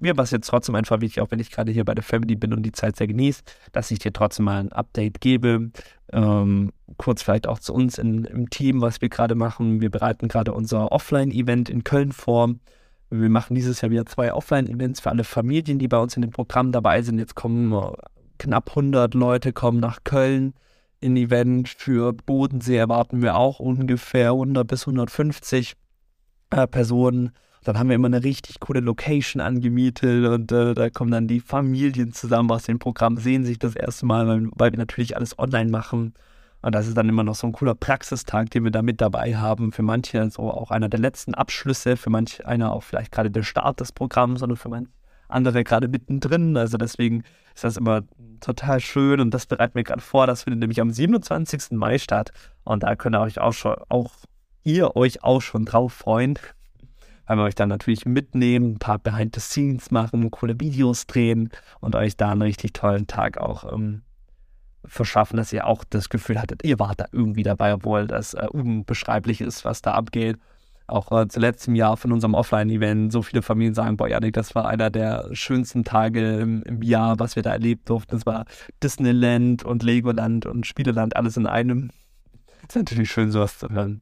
mir 0.03 0.17
war 0.17 0.25
es 0.25 0.31
jetzt 0.31 0.47
trotzdem 0.47 0.75
einfach 0.75 0.99
wichtig, 0.99 1.21
auch 1.21 1.31
wenn 1.31 1.39
ich 1.39 1.49
gerade 1.49 1.71
hier 1.71 1.85
bei 1.85 1.95
der 1.95 2.03
Family 2.03 2.35
bin 2.35 2.53
und 2.53 2.63
die 2.63 2.73
Zeit 2.73 2.97
sehr 2.97 3.07
genieße, 3.07 3.43
dass 3.71 3.89
ich 3.89 3.99
dir 3.99 4.11
trotzdem 4.11 4.45
mal 4.45 4.59
ein 4.59 4.71
Update 4.71 5.21
gebe. 5.21 5.71
Ähm, 6.11 6.73
kurz 6.97 7.23
vielleicht 7.23 7.47
auch 7.47 7.57
zu 7.57 7.73
uns 7.73 7.97
in, 7.97 8.25
im 8.25 8.49
Team, 8.49 8.81
was 8.81 9.01
wir 9.01 9.07
gerade 9.07 9.35
machen. 9.35 9.81
Wir 9.81 9.89
bereiten 9.89 10.27
gerade 10.27 10.53
unser 10.53 10.91
Offline-Event 10.91 11.69
in 11.69 11.85
Köln 11.85 12.11
vor. 12.11 12.53
Wir 13.09 13.29
machen 13.29 13.55
dieses 13.55 13.79
Jahr 13.79 13.91
wieder 13.91 14.05
zwei 14.05 14.33
Offline-Events 14.33 14.99
für 14.99 15.09
alle 15.09 15.23
Familien, 15.23 15.79
die 15.79 15.87
bei 15.87 15.97
uns 15.97 16.15
in 16.17 16.21
dem 16.21 16.31
Programm 16.31 16.73
dabei 16.73 17.01
sind. 17.01 17.17
Jetzt 17.17 17.35
kommen 17.35 17.73
knapp 18.39 18.69
100 18.71 19.13
Leute 19.13 19.53
kommen 19.53 19.79
nach 19.79 20.03
Köln 20.03 20.53
in 20.99 21.15
Event. 21.15 21.69
Für 21.69 22.11
Bodensee 22.11 22.75
erwarten 22.75 23.21
wir 23.21 23.37
auch 23.37 23.59
ungefähr 23.59 24.31
100 24.31 24.67
bis 24.67 24.81
150 24.85 25.75
äh, 26.49 26.67
Personen. 26.67 27.31
Dann 27.63 27.77
haben 27.77 27.89
wir 27.89 27.95
immer 27.95 28.07
eine 28.07 28.23
richtig 28.23 28.59
coole 28.59 28.79
Location 28.79 29.41
angemietet 29.41 30.27
und 30.27 30.51
äh, 30.51 30.73
da 30.73 30.89
kommen 30.89 31.11
dann 31.11 31.27
die 31.27 31.39
Familien 31.39 32.13
zusammen 32.13 32.51
aus 32.51 32.63
dem 32.63 32.79
Programm, 32.79 33.17
sehen 33.17 33.45
sich 33.45 33.59
das 33.59 33.75
erste 33.75 34.05
Mal, 34.05 34.27
weil, 34.27 34.49
weil, 34.55 34.71
wir 34.71 34.79
natürlich 34.79 35.15
alles 35.15 35.37
online 35.39 35.71
machen. 35.71 36.13
Und 36.61 36.75
das 36.75 36.87
ist 36.87 36.95
dann 36.95 37.09
immer 37.09 37.23
noch 37.23 37.35
so 37.35 37.47
ein 37.47 37.53
cooler 37.53 37.75
Praxistag, 37.75 38.49
den 38.51 38.63
wir 38.63 38.71
da 38.71 38.81
mit 38.81 39.01
dabei 39.01 39.35
haben. 39.35 39.71
Für 39.73 39.83
manche 39.83 40.29
so 40.29 40.49
auch 40.49 40.71
einer 40.71 40.87
der 40.87 40.99
letzten 40.99 41.33
Abschlüsse, 41.33 41.97
für 41.97 42.09
manche 42.09 42.45
einer 42.47 42.71
auch 42.71 42.83
vielleicht 42.83 43.11
gerade 43.11 43.29
der 43.31 43.43
Start 43.43 43.79
des 43.79 43.91
Programms 43.91 44.41
oder 44.43 44.55
für 44.55 44.69
manche 44.69 44.91
andere 45.27 45.63
gerade 45.63 45.87
mittendrin. 45.87 46.55
Also 46.55 46.77
deswegen 46.77 47.23
ist 47.53 47.63
das 47.63 47.77
immer 47.77 48.03
total 48.39 48.79
schön 48.79 49.19
und 49.19 49.33
das 49.33 49.45
bereiten 49.45 49.75
wir 49.75 49.83
gerade 49.83 50.01
vor. 50.01 50.27
Das 50.27 50.43
findet 50.43 50.61
nämlich 50.61 50.79
am 50.79 50.91
27. 50.91 51.71
Mai 51.71 51.97
statt. 51.97 52.31
Und 52.63 52.83
da 52.83 52.95
könnt 52.95 53.15
ihr 53.15 53.21
euch 53.21 53.39
auch 53.39 53.53
schon 53.53 53.75
auch 53.89 54.11
ihr 54.63 54.95
euch 54.95 55.23
auch 55.23 55.41
schon 55.41 55.65
drauf 55.65 55.93
freuen, 55.93 56.39
weil 57.25 57.37
wir 57.37 57.43
euch 57.43 57.55
dann 57.55 57.69
natürlich 57.69 58.05
mitnehmen, 58.05 58.73
ein 58.73 58.79
paar 58.79 58.99
Behind 58.99 59.33
the 59.35 59.41
Scenes 59.41 59.91
machen, 59.91 60.29
coole 60.31 60.59
Videos 60.59 61.07
drehen 61.07 61.49
und 61.79 61.95
euch 61.95 62.17
da 62.17 62.31
einen 62.31 62.41
richtig 62.41 62.73
tollen 62.73 63.07
Tag 63.07 63.37
auch 63.37 63.71
ähm, 63.71 64.01
verschaffen, 64.85 65.37
dass 65.37 65.53
ihr 65.53 65.65
auch 65.65 65.83
das 65.83 66.09
Gefühl 66.09 66.41
hattet, 66.41 66.63
ihr 66.63 66.79
wart 66.79 66.99
da 66.99 67.05
irgendwie 67.11 67.43
dabei, 67.43 67.73
obwohl 67.73 68.07
das 68.07 68.33
äh, 68.33 68.47
unbeschreiblich 68.51 69.41
ist, 69.41 69.65
was 69.65 69.81
da 69.81 69.93
abgeht. 69.93 70.37
Auch 70.85 71.11
äh, 71.13 71.27
zuletzt 71.29 71.67
im 71.69 71.75
Jahr 71.75 71.95
von 71.95 72.11
unserem 72.11 72.33
Offline-Event, 72.33 73.11
so 73.11 73.21
viele 73.21 73.41
Familien 73.41 73.73
sagen, 73.73 73.95
boah, 73.95 74.09
Janik, 74.09 74.33
das 74.33 74.53
war 74.53 74.67
einer 74.67 74.89
der 74.89 75.29
schönsten 75.31 75.85
Tage 75.85 76.39
im, 76.39 76.61
im, 76.63 76.81
Jahr, 76.81 77.19
was 77.19 77.37
wir 77.37 77.43
da 77.43 77.53
erlebt 77.53 77.89
durften. 77.89 78.11
Das 78.11 78.25
war 78.25 78.45
Disneyland 78.81 79.63
und 79.63 79.81
Legoland 79.81 80.45
und 80.45 80.67
Spieleland, 80.67 81.15
alles 81.15 81.37
in 81.37 81.47
einem. 81.47 81.89
Ist 82.67 82.75
natürlich 82.75 83.09
schön, 83.09 83.31
sowas 83.31 83.57
zu 83.59 83.69
hören. 83.69 84.01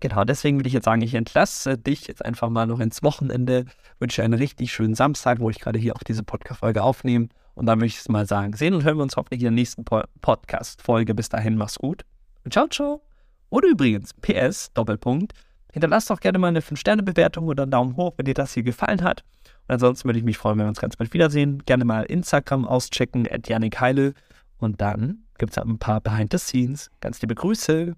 Genau, 0.00 0.24
deswegen 0.24 0.58
würde 0.58 0.68
ich 0.68 0.74
jetzt 0.74 0.84
sagen, 0.84 1.02
ich 1.02 1.14
entlasse 1.14 1.76
dich 1.76 2.06
jetzt 2.06 2.24
einfach 2.24 2.48
mal 2.48 2.66
noch 2.66 2.78
ins 2.78 3.02
Wochenende, 3.02 3.64
wünsche 3.98 4.22
einen 4.22 4.34
richtig 4.34 4.72
schönen 4.72 4.94
Samstag, 4.94 5.40
wo 5.40 5.50
ich 5.50 5.58
gerade 5.58 5.78
hier 5.78 5.96
auch 5.96 6.02
diese 6.04 6.22
Podcast-Folge 6.22 6.82
aufnehme. 6.82 7.28
Und 7.54 7.66
dann 7.66 7.78
würde 7.78 7.86
ich 7.86 7.98
es 7.98 8.08
mal 8.08 8.26
sagen, 8.26 8.54
sehen 8.54 8.74
und 8.74 8.84
hören 8.84 8.98
wir 8.98 9.02
uns 9.02 9.16
hoffentlich 9.16 9.40
in 9.40 9.46
der 9.46 9.52
nächsten 9.52 9.84
po 9.84 10.02
Podcast-Folge. 10.20 11.14
Bis 11.14 11.28
dahin, 11.28 11.56
mach's 11.56 11.76
gut. 11.76 12.04
Und 12.44 12.52
ciao, 12.52 12.68
ciao. 12.68 13.02
Oder 13.50 13.68
übrigens, 13.68 14.14
PS, 14.14 14.72
Doppelpunkt, 14.74 15.32
hinterlasst 15.72 16.10
doch 16.10 16.20
gerne 16.20 16.38
mal 16.38 16.48
eine 16.48 16.60
5-Sterne-Bewertung 16.60 17.48
oder 17.48 17.64
einen 17.64 17.72
Daumen 17.72 17.96
hoch, 17.96 18.14
wenn 18.16 18.26
dir 18.26 18.34
das 18.34 18.54
hier 18.54 18.62
gefallen 18.62 19.02
hat. 19.02 19.24
Und 19.66 19.74
ansonsten 19.74 20.06
würde 20.08 20.20
ich 20.20 20.24
mich 20.24 20.38
freuen, 20.38 20.58
wenn 20.58 20.66
wir 20.66 20.70
uns 20.70 20.80
ganz 20.80 20.96
bald 20.96 21.12
wiedersehen. 21.12 21.64
Gerne 21.66 21.84
mal 21.84 22.02
Instagram 22.02 22.64
auschecken, 22.64 23.26
at 23.28 23.48
Janik 23.48 23.80
Heile. 23.80 24.14
Und 24.58 24.80
dann 24.80 25.24
gibt 25.38 25.52
es 25.52 25.58
ein 25.58 25.78
paar 25.78 26.00
Behind 26.00 26.32
the 26.32 26.38
Scenes. 26.38 26.90
Ganz 27.00 27.20
liebe 27.20 27.34
Grüße. 27.34 27.96